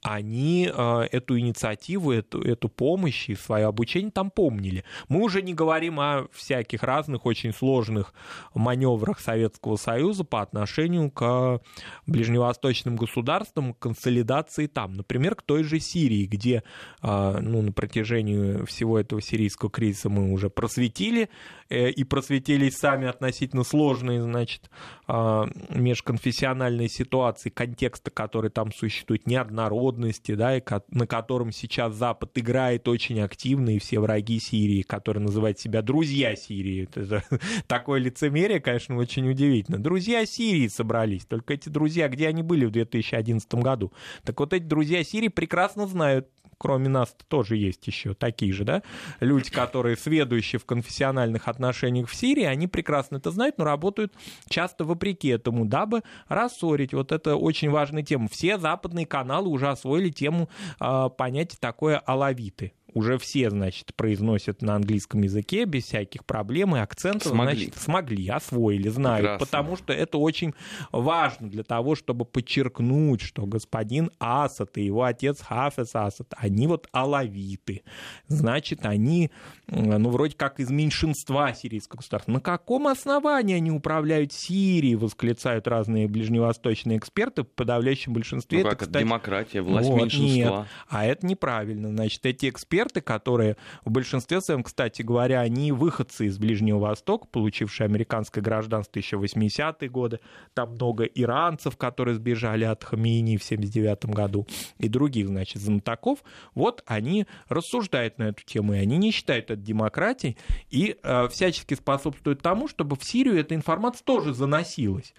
[0.08, 4.84] они э, эту инициативу, эту, эту помощь и свое обучение там помнили.
[5.08, 8.14] Мы уже не говорим о всяких разных очень сложных
[8.54, 11.60] маневрах Советского Союза по отношению к
[12.06, 14.94] ближневосточным государствам, консолидации там.
[14.94, 16.62] Например, к той же Сирии, где
[17.02, 21.28] э, ну, на протяжении всего этого сирийского кризиса мы уже просветили
[21.68, 24.70] э, и просветились сами относительно сложные, значит,
[25.06, 32.88] межконфессиональные ситуации, контекста, который там существует, неоднородный, народности, да, и на котором сейчас Запад играет
[32.88, 36.88] очень активно, и все враги Сирии, которые называют себя друзья Сирии.
[36.90, 37.22] Это
[37.66, 39.78] такое лицемерие, конечно, очень удивительно.
[39.78, 43.92] Друзья Сирии собрались, только эти друзья, где они были в 2011 году?
[44.24, 46.28] Так вот эти друзья Сирии прекрасно знают,
[46.58, 48.82] кроме нас тоже есть еще такие же, да,
[49.20, 54.12] люди, которые сведущие в конфессиональных отношениях в Сирии, они прекрасно это знают, но работают
[54.48, 56.92] часто вопреки этому, дабы рассорить.
[56.92, 58.28] Вот это очень важная тема.
[58.28, 60.48] Все западные каналы уже освоили тему
[60.80, 66.78] э, понятия такое алавиты уже все, значит, произносят на английском языке без всяких проблем и
[66.78, 67.32] акцентов.
[67.32, 67.64] Смогли.
[67.64, 69.20] Значит, смогли, освоили, знают.
[69.20, 69.46] Прекрасно.
[69.46, 70.54] Потому что это очень
[70.90, 76.88] важно для того, чтобы подчеркнуть, что господин Асад и его отец Хафес Асад, они вот
[76.92, 77.82] алавиты.
[78.26, 79.30] Значит, они,
[79.66, 82.32] ну, вроде как из меньшинства сирийского государства.
[82.32, 88.62] На каком основании они управляют Сирией, восклицают разные ближневосточные эксперты, в подавляющем большинстве.
[88.62, 89.04] Ну, это, как кстати...
[89.04, 90.58] демократия, власть вот, меньшинства.
[90.60, 91.88] Нет, а это неправильно.
[91.88, 97.26] Значит, эти эксперты эксперты, которые в большинстве своем, кстати говоря, они выходцы из Ближнего Востока,
[97.26, 100.20] получившие американское гражданство еще в 80-е годы.
[100.54, 104.46] Там много иранцев, которые сбежали от Хамини в 79 году,
[104.78, 106.22] и других, значит, знатоков.
[106.54, 110.36] Вот они рассуждают на эту тему, и они не считают это демократией,
[110.70, 115.14] и э, всячески способствуют тому, чтобы в Сирию эта информация тоже заносилась.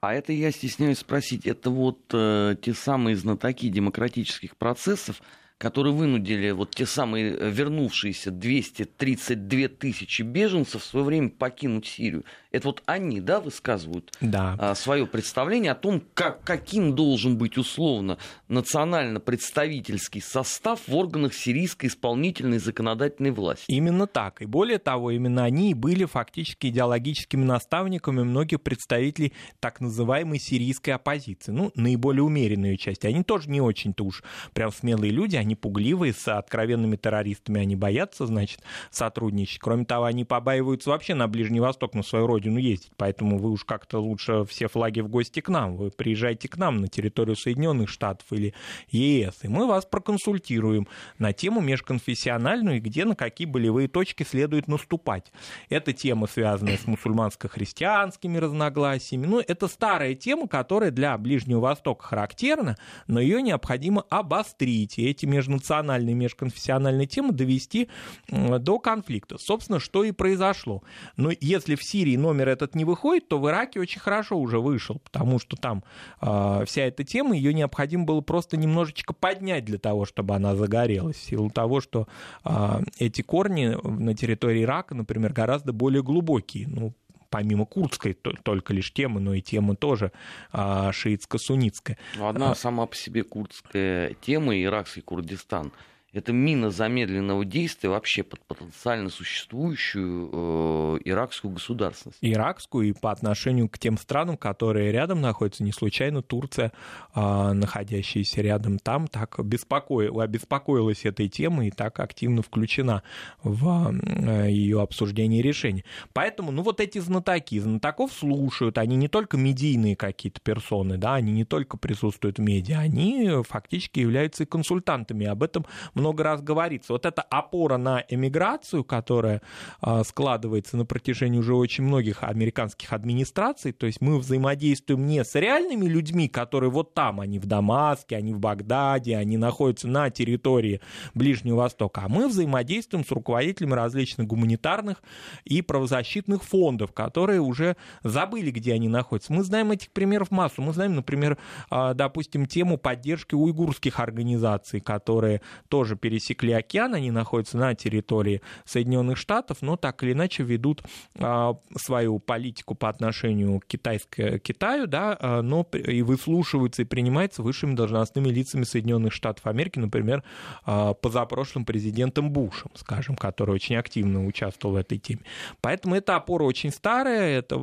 [0.00, 5.22] А это я стесняюсь спросить, это вот э, те самые знатоки демократических процессов,
[5.64, 12.26] которые вынудили вот те самые э, вернувшиеся 232 тысячи беженцев в свое время покинуть Сирию.
[12.54, 14.54] Это вот они, да, высказывают да.
[14.60, 21.86] А, свое представление о том, как, каким должен быть условно национально-представительский состав в органах сирийской
[21.86, 23.64] исполнительной законодательной власти.
[23.66, 24.40] Именно так.
[24.40, 30.90] И более того, именно они и были фактически идеологическими наставниками многих представителей так называемой сирийской
[30.90, 31.50] оппозиции.
[31.50, 33.04] Ну, наиболее умеренную часть.
[33.04, 38.26] Они тоже не очень-то уж прям смелые люди, они пугливые, с откровенными террористами они боятся,
[38.26, 38.60] значит,
[38.92, 39.58] сотрудничать.
[39.58, 43.50] Кроме того, они побаиваются вообще на Ближний Восток, на свою родину родину ездить, поэтому вы
[43.50, 47.36] уж как-то лучше все флаги в гости к нам, вы приезжайте к нам на территорию
[47.36, 48.54] Соединенных Штатов или
[48.90, 50.86] ЕС, и мы вас проконсультируем
[51.18, 55.32] на тему межконфессиональную, где на какие болевые точки следует наступать.
[55.68, 62.76] Это тема, связанная с мусульманско-христианскими разногласиями, ну, это старая тема, которая для Ближнего Востока характерна,
[63.06, 67.88] но ее необходимо обострить, и этими межнациональные, межконфессиональные темы довести
[68.28, 69.38] до конфликта.
[69.38, 70.82] Собственно, что и произошло.
[71.16, 74.98] Но если в Сирии номер этот не выходит, то в Ираке очень хорошо уже вышел,
[74.98, 75.84] потому что там
[76.20, 81.16] э, вся эта тема, ее необходимо было просто немножечко поднять для того, чтобы она загорелась,
[81.16, 82.08] в силу того, что
[82.44, 86.68] э, эти корни на территории Ирака, например, гораздо более глубокие.
[86.68, 86.94] Ну,
[87.30, 90.12] помимо курдской только лишь темы, но и тема тоже
[90.52, 91.96] а, шиитско-суннитская.
[92.16, 95.72] Ну, одна сама по себе курдская тема, иракский Курдистан–
[96.14, 102.18] это мина замедленного действия вообще под потенциально существующую э, иракскую государственность.
[102.22, 106.72] Иракскую и по отношению к тем странам, которые рядом находятся, не случайно Турция,
[107.14, 110.08] э, находящаяся рядом там, так беспоко...
[110.22, 113.02] обеспокоилась этой темой и так активно включена
[113.42, 115.84] в э, ее обсуждение и решение.
[116.12, 121.32] Поэтому, ну вот эти знатоки, знатоков слушают, они не только медийные какие-то персоны, да, они
[121.32, 125.26] не только присутствуют в медиа, они фактически являются и консультантами.
[125.26, 126.92] Об этом много много раз говорится.
[126.92, 129.40] Вот эта опора на эмиграцию, которая
[129.80, 135.34] а, складывается на протяжении уже очень многих американских администраций, то есть мы взаимодействуем не с
[135.34, 140.82] реальными людьми, которые вот там, они в Дамаске, они в Багдаде, они находятся на территории
[141.14, 145.02] Ближнего Востока, а мы взаимодействуем с руководителями различных гуманитарных
[145.44, 149.32] и правозащитных фондов, которые уже забыли, где они находятся.
[149.32, 150.60] Мы знаем этих примеров массу.
[150.60, 151.38] Мы знаем, например,
[151.70, 158.40] а, допустим, тему поддержки уйгурских организаций, которые тоже тоже пересекли океан, они находятся на территории
[158.64, 160.82] Соединенных Штатов, но так или иначе ведут
[161.18, 167.74] а, свою политику по отношению к Китаю, да, а, но и выслушиваются и принимаются высшими
[167.74, 170.22] должностными лицами Соединенных Штатов Америки, например,
[170.64, 175.20] а, позапрошлым президентом Бушем, скажем, который очень активно участвовал в этой теме.
[175.60, 177.60] Поэтому эта опора очень старая, эта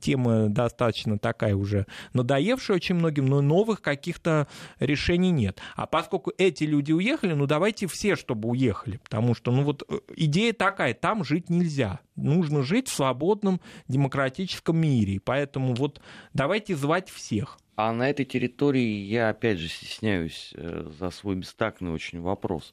[0.00, 4.46] тема достаточно такая уже надоевшая очень многим, но новых каких-то
[4.80, 5.60] решений нет.
[5.76, 9.82] А поскольку эти люди уехали, ну давайте давайте все, чтобы уехали, потому что, ну вот
[9.88, 11.98] э, идея такая, там жить нельзя.
[12.14, 16.00] Нужно жить в свободном демократическом мире, поэтому вот
[16.34, 17.58] давайте звать всех.
[17.74, 22.72] А на этой территории я, опять же, стесняюсь э, за свой бестактный очень вопрос.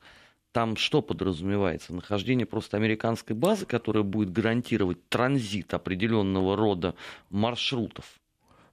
[0.52, 1.96] Там что подразумевается?
[1.96, 6.94] Нахождение просто американской базы, которая будет гарантировать транзит определенного рода
[7.32, 8.21] маршрутов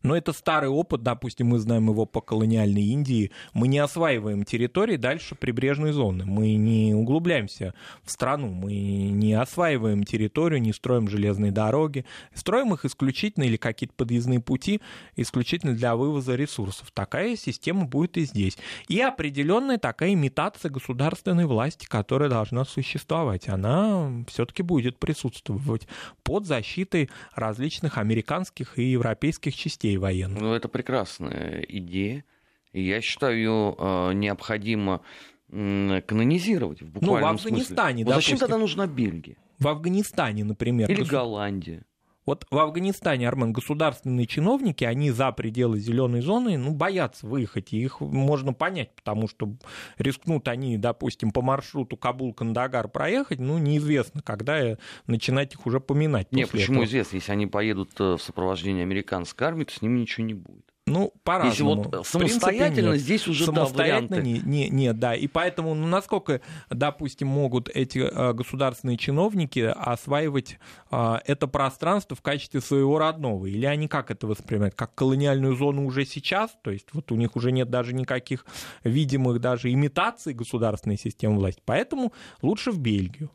[0.02, 3.30] но это старый опыт, допустим, мы знаем его по колониальной Индии.
[3.52, 6.24] Мы не осваиваем территории дальше прибрежной зоны.
[6.24, 12.04] Мы не углубляемся в страну, мы не осваиваем территорию, не строим железные дороги.
[12.34, 14.80] Строим их исключительно или какие-то подъездные пути
[15.16, 16.90] исключительно для вывоза ресурсов.
[16.92, 18.56] Такая система будет и здесь.
[18.88, 23.48] И определенная такая имитация государственной власти, которая должна существовать.
[23.48, 25.88] Она все-таки будет присутствовать
[26.22, 30.40] под защитой различных американских и европейских частей частей военных.
[30.40, 32.24] Ну, это прекрасная идея.
[32.72, 35.02] Я считаю, ее э, необходимо
[35.50, 38.16] канонизировать в буквальном Ну, в Афганистане, да.
[38.16, 39.38] Зачем тогда нужна Бельгия?
[39.58, 40.90] В Афганистане, например.
[40.90, 41.84] Или Голландия.
[42.28, 47.78] Вот в Афганистане, Армен, государственные чиновники, они за пределы зеленой зоны, ну, боятся выехать, и
[47.78, 49.54] их можно понять, потому что
[49.96, 56.30] рискнут они, допустим, по маршруту Кабул-Кандагар проехать, ну, неизвестно, когда начинать их уже поминать.
[56.30, 56.84] Нет, почему этого.
[56.84, 60.66] известно, если они поедут э, в сопровождении американской армии, то с ними ничего не будет.
[60.88, 61.76] Ну, по-разному.
[61.76, 65.14] Если вот самостоятельно принципе, здесь уже самостоятельно да, не, не, нет, да.
[65.14, 70.58] И поэтому, ну, насколько, допустим, могут эти а, государственные чиновники осваивать
[70.90, 73.46] а, это пространство в качестве своего родного?
[73.46, 74.74] Или они как это воспринимают?
[74.74, 76.56] Как колониальную зону уже сейчас?
[76.62, 78.46] То есть вот у них уже нет даже никаких
[78.84, 81.62] видимых даже имитаций государственной системы власти.
[81.64, 83.30] Поэтому лучше в Бельгию.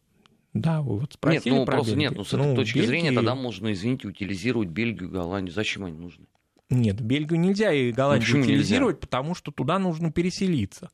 [0.53, 2.09] Да, вы вот спросили нет, ну, про просто Бельгию.
[2.09, 2.87] нет, ну, с этой ну, точки Бельгии...
[2.87, 5.53] зрения тогда можно, извините, утилизировать Бельгию, Голландию.
[5.53, 6.25] Зачем они нужны?
[6.69, 9.01] Нет, Бельгию нельзя и Голландию ну, утилизировать, нельзя?
[9.01, 10.89] потому что туда нужно переселиться.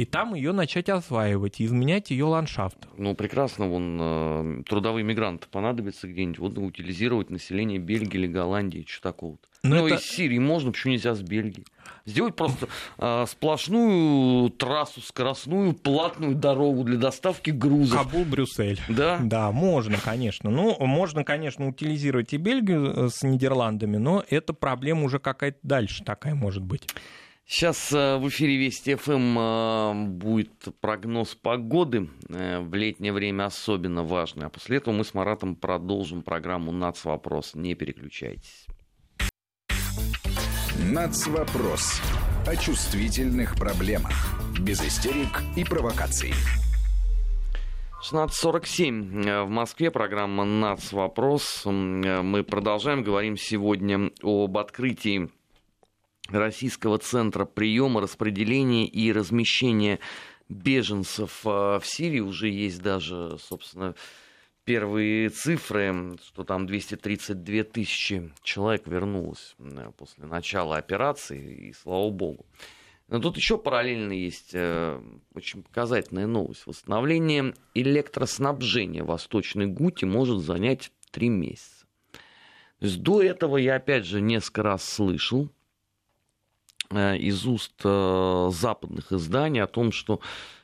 [0.00, 2.88] И там ее начать осваивать, и изменять ее ландшафт.
[2.96, 9.10] Ну, прекрасно, вон э, трудовые мигранты понадобятся где-нибудь, вот утилизировать население Бельгии или Голландии, что
[9.10, 9.46] такого-то.
[9.62, 9.96] Но ну, это...
[9.96, 11.66] из Сирии можно, почему нельзя с Бельгии?
[12.06, 17.98] Сделать просто э, сплошную трассу скоростную, платную дорогу для доставки грузов.
[17.98, 18.80] Кабул-Брюссель.
[18.88, 19.18] Да?
[19.22, 20.48] Да, можно, конечно.
[20.48, 26.04] Ну, можно, конечно, утилизировать и Бельгию э, с Нидерландами, но эта проблема уже какая-то дальше
[26.04, 26.86] такая может быть.
[27.52, 32.08] Сейчас э, в эфире Вести ФМ э, будет прогноз погоды.
[32.28, 34.46] В летнее время особенно важный.
[34.46, 37.04] А после этого мы с Маратом продолжим программу «Нац.
[37.04, 37.56] Вопрос».
[37.56, 38.66] Не переключайтесь.
[40.92, 42.00] Нацвопрос.
[42.46, 44.12] О чувствительных проблемах.
[44.60, 46.32] Без истерик и провокаций.
[48.12, 51.64] 16.47 э, в Москве, программа «Нацвопрос».
[51.66, 55.30] Э, мы продолжаем, говорим сегодня об открытии
[56.30, 59.98] Российского центра приема, распределения и размещения
[60.48, 62.20] беженцев в Сирии.
[62.20, 63.94] Уже есть даже, собственно,
[64.64, 69.56] первые цифры, что там 232 тысячи человек вернулось
[69.96, 72.46] после начала операции, и слава богу.
[73.08, 75.02] Но тут еще параллельно есть э,
[75.34, 76.64] очень показательная новость.
[76.66, 81.86] Восстановление электроснабжения Восточной Гути может занять три месяца.
[82.78, 85.48] То есть до этого я, опять же, несколько раз слышал э,
[86.92, 90.20] из уст э, западных изданий о том, что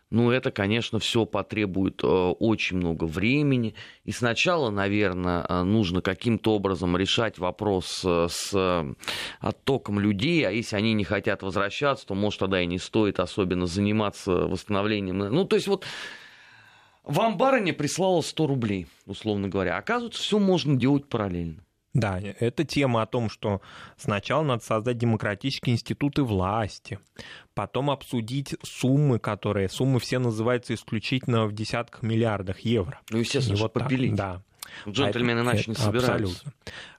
[0.08, 3.74] ну, это, конечно, все потребует э, очень много времени.
[4.04, 8.86] И сначала, наверное, э, нужно каким-то образом решать вопрос э, с
[9.40, 13.66] оттоком людей, а если они не хотят возвращаться, то, может, тогда и не стоит особенно
[13.66, 15.18] заниматься восстановлением.
[15.18, 15.84] Ну, то есть вот
[17.02, 19.76] вам барыня прислала 100 рублей, условно говоря.
[19.76, 21.65] Оказывается, все можно делать параллельно.
[21.96, 23.62] Да, это тема о том, что
[23.96, 26.98] сначала надо создать демократические институты власти,
[27.56, 29.68] потом обсудить суммы, которые...
[29.68, 33.00] Суммы все называются исключительно в десятках миллиардах евро.
[33.10, 34.14] Ну, естественно, вот попилить.
[34.14, 34.42] Да.
[34.86, 36.12] Джентльмены иначе не собираются.
[36.12, 36.52] Абсолютно.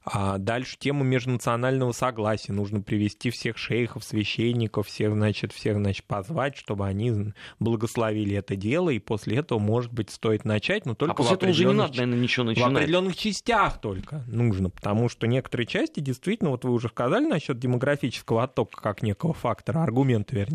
[0.10, 2.54] А дальше тема межнационального согласия.
[2.54, 8.90] Нужно привести всех шейхов, священников, всех, значит, всех, значит, позвать, чтобы они благословили это дело,
[8.90, 11.92] и после этого, может быть, стоит начать, но только а после этого уже не надо,
[11.98, 12.72] наверное, ничего начинать.
[12.72, 17.60] В определенных частях только нужно, потому что некоторые части действительно, вот вы уже сказали насчет
[17.60, 20.47] демографического оттока как некого фактора, аргумента, вернее,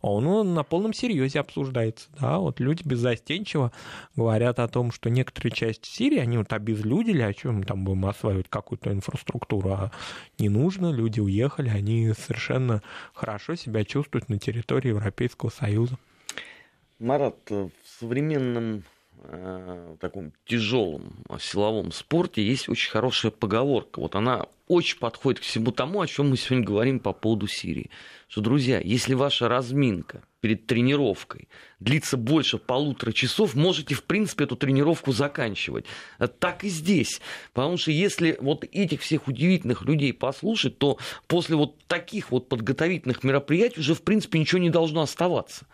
[0.00, 3.72] он, он на полном серьезе обсуждается, да, вот люди беззастенчиво
[4.16, 8.48] говорят о том, что некоторые части Сирии, они вот обезлюдили, о чем там будем осваивать
[8.48, 9.90] какую-то инфраструктуру, а
[10.38, 12.82] не нужно, люди уехали, они совершенно
[13.12, 15.98] хорошо себя чувствуют на территории Европейского Союза.
[16.98, 17.70] Марат, в
[18.00, 18.82] современном
[19.24, 24.00] э, таком тяжелом силовом спорте есть очень хорошая поговорка.
[24.00, 27.90] Вот она очень подходит к всему тому, о чем мы сегодня говорим по поводу Сирии.
[28.28, 31.48] Что, друзья, если ваша разминка перед тренировкой
[31.80, 35.86] длится больше полутора часов, можете, в принципе, эту тренировку заканчивать.
[36.38, 37.20] Так и здесь.
[37.52, 43.24] Потому что если вот этих всех удивительных людей послушать, то после вот таких вот подготовительных
[43.24, 45.66] мероприятий уже, в принципе, ничего не должно оставаться.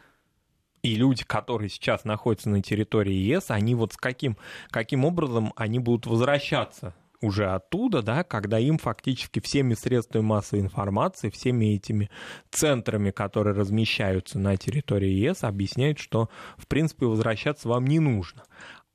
[0.85, 4.37] И люди, которые сейчас находятся на территории ЕС, они вот с каким,
[4.69, 11.31] каким образом они будут возвращаться уже оттуда, да, когда им фактически всеми средствами массовой информации,
[11.31, 12.11] всеми этими
[12.51, 16.29] центрами, которые размещаются на территории ЕС, объясняют, что,
[16.59, 18.43] в принципе, возвращаться вам не нужно.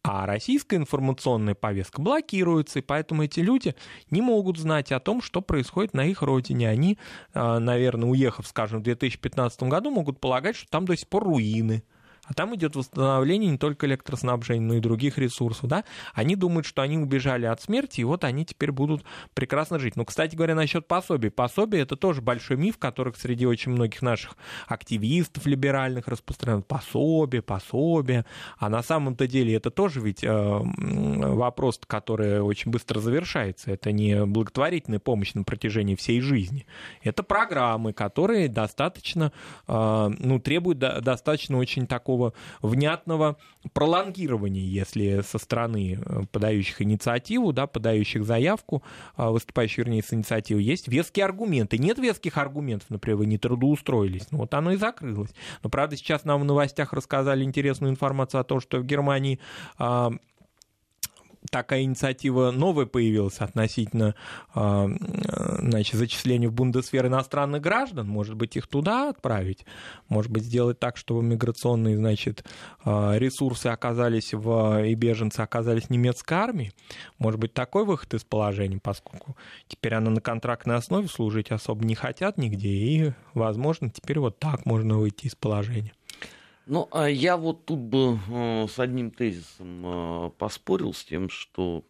[0.02, 3.76] А российская информационная повестка блокируется, и поэтому эти люди
[4.10, 6.70] не могут знать о том, что происходит на их родине.
[6.70, 6.98] Они,
[7.34, 11.84] а, наверное, уехав, скажем, в 2015 году, могут полагать, что там до сих пор руины,
[12.30, 16.84] а там идет восстановление не только электроснабжения, но и других ресурсов, да, они думают, что
[16.84, 19.04] они убежали от смерти, и вот они теперь будут
[19.34, 19.96] прекрасно жить.
[19.96, 21.32] Но, кстати говоря, насчет пособий.
[21.32, 26.62] Пособие— это тоже большой миф, который среди очень многих наших активистов либеральных распространен.
[26.62, 28.26] Пособие, пособие.
[28.60, 33.72] А на самом-то деле это тоже ведь э, вопрос, который очень быстро завершается.
[33.72, 36.68] Это не благотворительная помощь на протяжении всей жизни.
[37.02, 39.32] Это программы, которые достаточно,
[39.68, 43.38] э, ну, требуют достаточно очень такого такого внятного
[43.74, 48.84] пролонгирования, если со стороны э, подающих инициативу, да, подающих заявку,
[49.16, 51.78] а, выступающих, вернее, с инициативой, есть веские аргументы.
[51.78, 54.28] Нет веских аргументов, например, вы не трудоустроились.
[54.32, 55.32] Ну, вот оно и закрылось.
[55.64, 59.40] Но, правда, сейчас нам в новостях рассказали интересную информацию о том, что в Германии
[59.78, 60.12] а,
[61.50, 64.16] такая инициатива новая появилась относительно
[64.54, 64.90] а,
[65.60, 68.08] значит, зачисления в Бундесвер иностранных граждан.
[68.08, 69.66] Может быть, их туда отправить?
[70.08, 72.46] Может быть, сделать так, чтобы миграционные значит,
[72.84, 76.72] а, ресурсы оказались в, и беженцы оказались в немецкой армии?
[77.18, 79.36] Может быть, такой выход из положения, поскольку
[79.68, 84.66] теперь она на контрактной основе служить особо не хотят нигде, и, возможно, теперь вот так
[84.66, 85.94] можно выйти из положения.
[86.72, 91.84] Ну, а я вот тут бы э, с одним тезисом э, поспорил с тем, что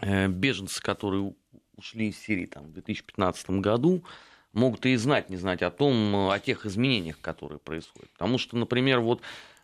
[0.00, 1.34] э, беженцы, которые
[1.76, 4.02] ушли из Сирии там, в 2015 году,
[4.52, 8.10] могут и знать, не знать о том, о тех изменениях, которые происходят.
[8.14, 9.22] Потому что, например, вот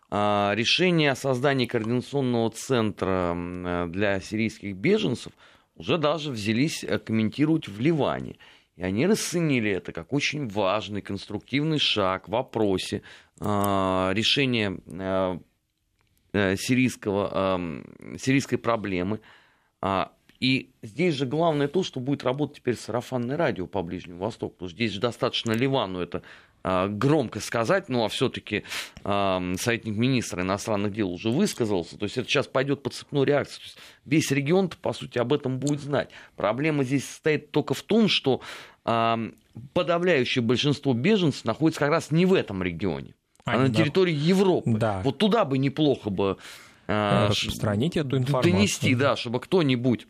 [0.09, 3.37] решение о создании координационного центра
[3.89, 5.33] для сирийских беженцев
[5.75, 8.37] уже даже взялись комментировать в Ливане.
[8.77, 13.03] И они расценили это как очень важный, конструктивный шаг в вопросе
[13.41, 15.39] э, решения э,
[16.33, 19.21] э сирийского, э, сирийской проблемы.
[19.81, 24.55] А, и здесь же главное то, что будет работать теперь сарафанное радио по Ближнему Востоку,
[24.55, 26.23] потому что здесь же достаточно Ливану это
[26.63, 28.65] а, громко сказать, ну а все-таки
[29.05, 33.59] э, советник министра иностранных дел уже высказался, то есть это сейчас пойдет по цепной реакции.
[33.59, 36.11] То есть весь регион, по сути, об этом будет знать.
[36.35, 38.41] Проблема здесь состоит только в том, что
[38.83, 43.15] подавляющее большинство беженцев находится как раз не в этом регионе.
[43.47, 44.73] А на территории Европы.
[44.73, 45.01] Да.
[45.03, 46.37] Вот туда бы неплохо бы
[46.87, 48.53] э, распространить эту информацию.
[48.53, 50.07] Донести, да, чтобы кто-нибудь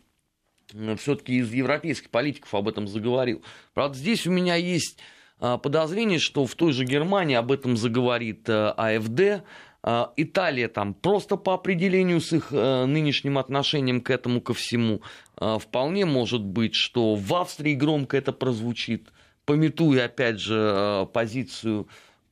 [0.97, 3.41] все-таки из европейских политиков об этом заговорил.
[3.73, 4.97] Правда, здесь у меня есть
[5.39, 9.45] а, подозрение, что в той же Германии об этом заговорит э, АФД,
[9.83, 15.01] а, Италия там просто по определению с их э, нынешним отношением к этому ко всему.
[15.37, 19.13] А, вполне может быть, что в Австрии громко это прозвучит,
[19.45, 21.87] пометуя опять же э, позицию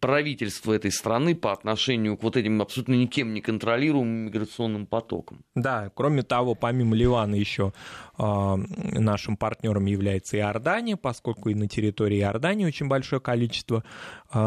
[0.05, 5.43] правительства этой страны по отношению к вот этим абсолютно никем не контролируемым миграционным потокам.
[5.55, 7.73] Да, кроме того, помимо Ливана еще
[8.19, 8.55] э,
[8.99, 13.83] нашим партнером является Иордания, поскольку и на территории Иордании очень большое количество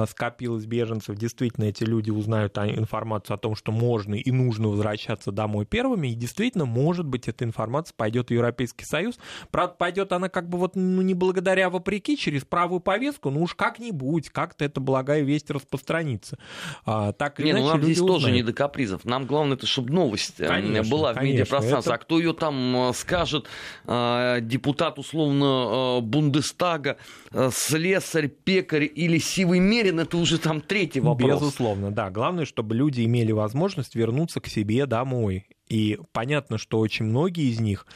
[0.08, 1.16] скопилось беженцев.
[1.16, 6.14] Действительно, эти люди узнают информацию о том, что можно и нужно возвращаться домой первыми, и
[6.14, 9.18] действительно, может быть, эта информация пойдет в Европейский Союз.
[9.50, 13.42] Правда, пойдет она как бы вот ну, не благодаря, а вопреки, через правую повестку, ну
[13.42, 16.38] уж как-нибудь, как-то это благая весть распространится.
[16.84, 18.22] А, так или не, ну, иначе, ну нам здесь узнают.
[18.22, 19.04] тоже не до капризов.
[19.04, 21.92] Нам главное, это, чтобы новость э, конечно, была в конечно, медиапространстве.
[21.92, 21.94] Это...
[21.94, 23.46] А кто ее там э, скажет,
[23.86, 26.96] э, депутат условно Бундестага,
[27.50, 31.40] слесарь, пекарь или сивый мерин, это уже там третий вопрос.
[31.40, 32.10] Безусловно, да.
[32.10, 35.46] Главное, чтобы люди имели возможность вернуться к себе домой.
[35.68, 37.86] И понятно, что очень многие из них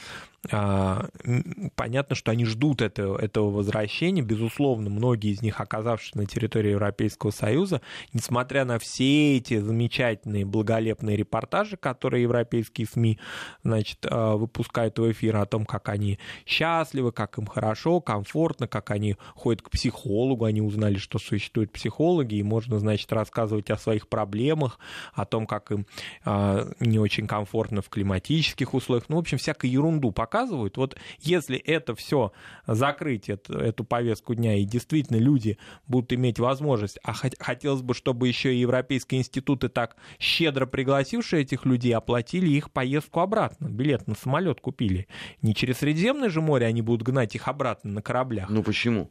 [0.49, 4.23] понятно, что они ждут этого, этого возвращения.
[4.23, 7.81] Безусловно, многие из них, оказавшись на территории Европейского Союза,
[8.13, 13.21] несмотря на все эти замечательные, благолепные репортажи, которые европейские СМИ
[13.63, 18.91] значит, а, выпускают в эфир о том, как они счастливы, как им хорошо, комфортно, как
[18.91, 24.09] они ходят к психологу, они узнали, что существуют психологи, и можно, значит, рассказывать о своих
[24.09, 24.81] проблемах,
[25.15, 25.87] о том, как им
[26.25, 30.77] а, не очень комфортно в климатических условиях, ну, в общем, всякую ерунду показывают.
[30.79, 32.33] Вот если это все
[32.67, 38.29] закрыть, эту, эту повестку дня, и действительно люди будут иметь возможность, а хотелось бы, чтобы
[38.29, 44.15] еще и европейские институты так щедро пригласившие этих людей оплатили их поездку обратно, билет на
[44.15, 45.07] самолет купили.
[45.43, 48.49] Не через Средиземное же море они будут гнать их обратно на кораблях.
[48.49, 49.11] Ну почему?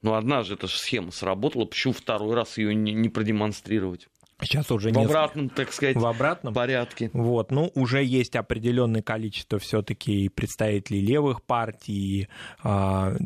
[0.00, 4.08] Ну, одна же эта схема сработала, почему второй раз ее не, не продемонстрировать?
[4.42, 7.10] Сейчас уже в обратном, так сказать, в обратном порядке.
[7.12, 12.28] Вот, ну уже есть определенное количество все-таки представителей левых партий,
[12.62, 12.68] э,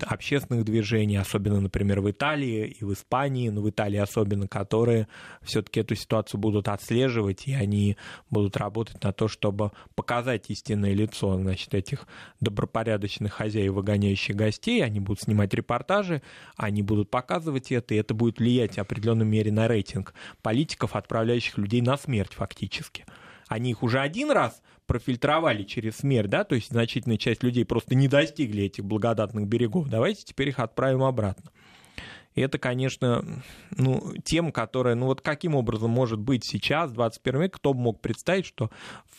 [0.07, 5.09] общественных движений, особенно, например, в Италии и в Испании, но в Италии особенно, которые
[5.43, 7.97] все-таки эту ситуацию будут отслеживать и они
[8.31, 12.07] будут работать на то, чтобы показать истинное лицо, значит, этих
[12.41, 14.85] добропорядочных хозяев, выгоняющих гостей.
[14.85, 16.23] Они будут снимать репортажи,
[16.57, 21.57] они будут показывать это, и это будет влиять в определенной мере на рейтинг политиков, отправляющих
[21.57, 23.07] людей на смерть фактически.
[23.49, 27.95] Они их уже один раз профильтровали через смерть, да, то есть значительная часть людей просто
[27.95, 29.89] не достигли этих благодатных берегов.
[29.89, 31.51] Давайте теперь их отправим обратно.
[32.35, 33.25] И это, конечно,
[33.71, 37.81] ну, тема, которая, ну вот каким образом может быть сейчас, в 21 веке, кто бы
[37.81, 38.71] мог представить, что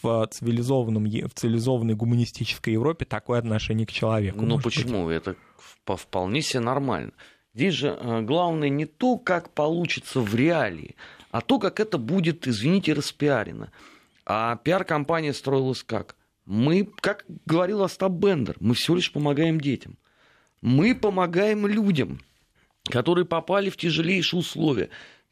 [0.03, 4.41] в, цивилизованном, в цивилизованной гуманистической Европе такое отношение к человеку?
[4.43, 5.07] Ну почему?
[5.07, 5.17] Быть?
[5.17, 5.35] Это
[5.85, 7.11] вполне себе нормально.
[7.55, 10.95] Здесь же э, главное не то, как получится в реалии,
[11.37, 13.71] а то, как это будет, извините, распиарено.
[14.25, 16.15] А пиар-компания строилась как?
[16.45, 19.97] Мы, как говорил Остап Бендер, мы всего лишь помогаем детям.
[20.61, 22.21] Мы помогаем людям,
[22.85, 24.89] которые попали в тяжелейшие условия.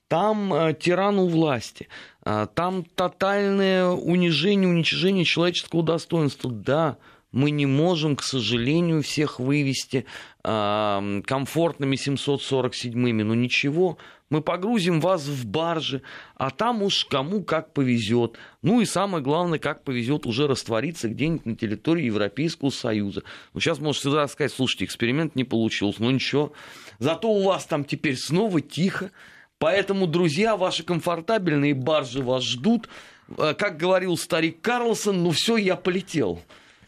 [0.08, 1.88] Там э, тиран у власти,
[2.24, 6.52] э, там тотальное унижение, уничижение человеческого достоинства.
[6.52, 6.98] Да,
[7.32, 10.06] мы не можем, к сожалению, всех вывести
[10.44, 13.98] э, комфортными 747-ми, но ничего,
[14.30, 16.02] мы погрузим вас в баржи,
[16.36, 18.38] а там уж кому как повезет.
[18.62, 23.24] Ну и самое главное, как повезет уже раствориться где-нибудь на территории Европейского Союза.
[23.54, 26.54] Ну сейчас можешь всегда сказать, слушайте, эксперимент не получился, ну ничего.
[27.00, 29.12] Зато у вас там теперь снова тихо.
[29.58, 32.90] Поэтому, друзья, ваши комфортабельные баржи вас ждут.
[33.38, 36.42] Э, как говорил старик Карлсон, ну все, я полетел.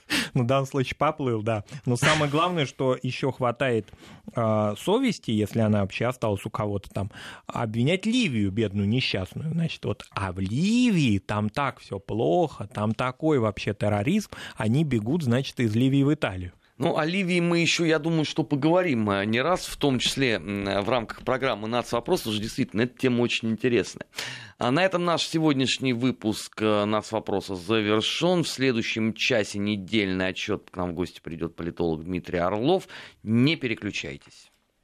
[0.33, 1.63] Ну, в данном случае поплыл, да.
[1.85, 3.87] Но самое главное, что еще хватает
[4.35, 7.11] э, совести, если она вообще осталась у кого-то там,
[7.47, 9.51] обвинять Ливию, бедную, несчастную.
[9.51, 15.23] Значит, вот, а в Ливии там так все плохо, там такой вообще терроризм, они бегут,
[15.23, 16.53] значит, из Ливии в Италию.
[16.77, 20.37] Ну, о Ливии мы еще, я думаю, что поговорим э, не раз, в том числе
[20.37, 24.05] в рамках программы «Нацвопрос», потому что действительно эта тема очень интересная.
[24.59, 28.43] А на этом наш сегодняшний выпуск э, «Нацвопроса» завершен.
[28.43, 32.87] В следующем часе недельный отчет к нам в гости придет политолог Дмитрий Орлов.
[33.23, 34.51] Не переключайтесь.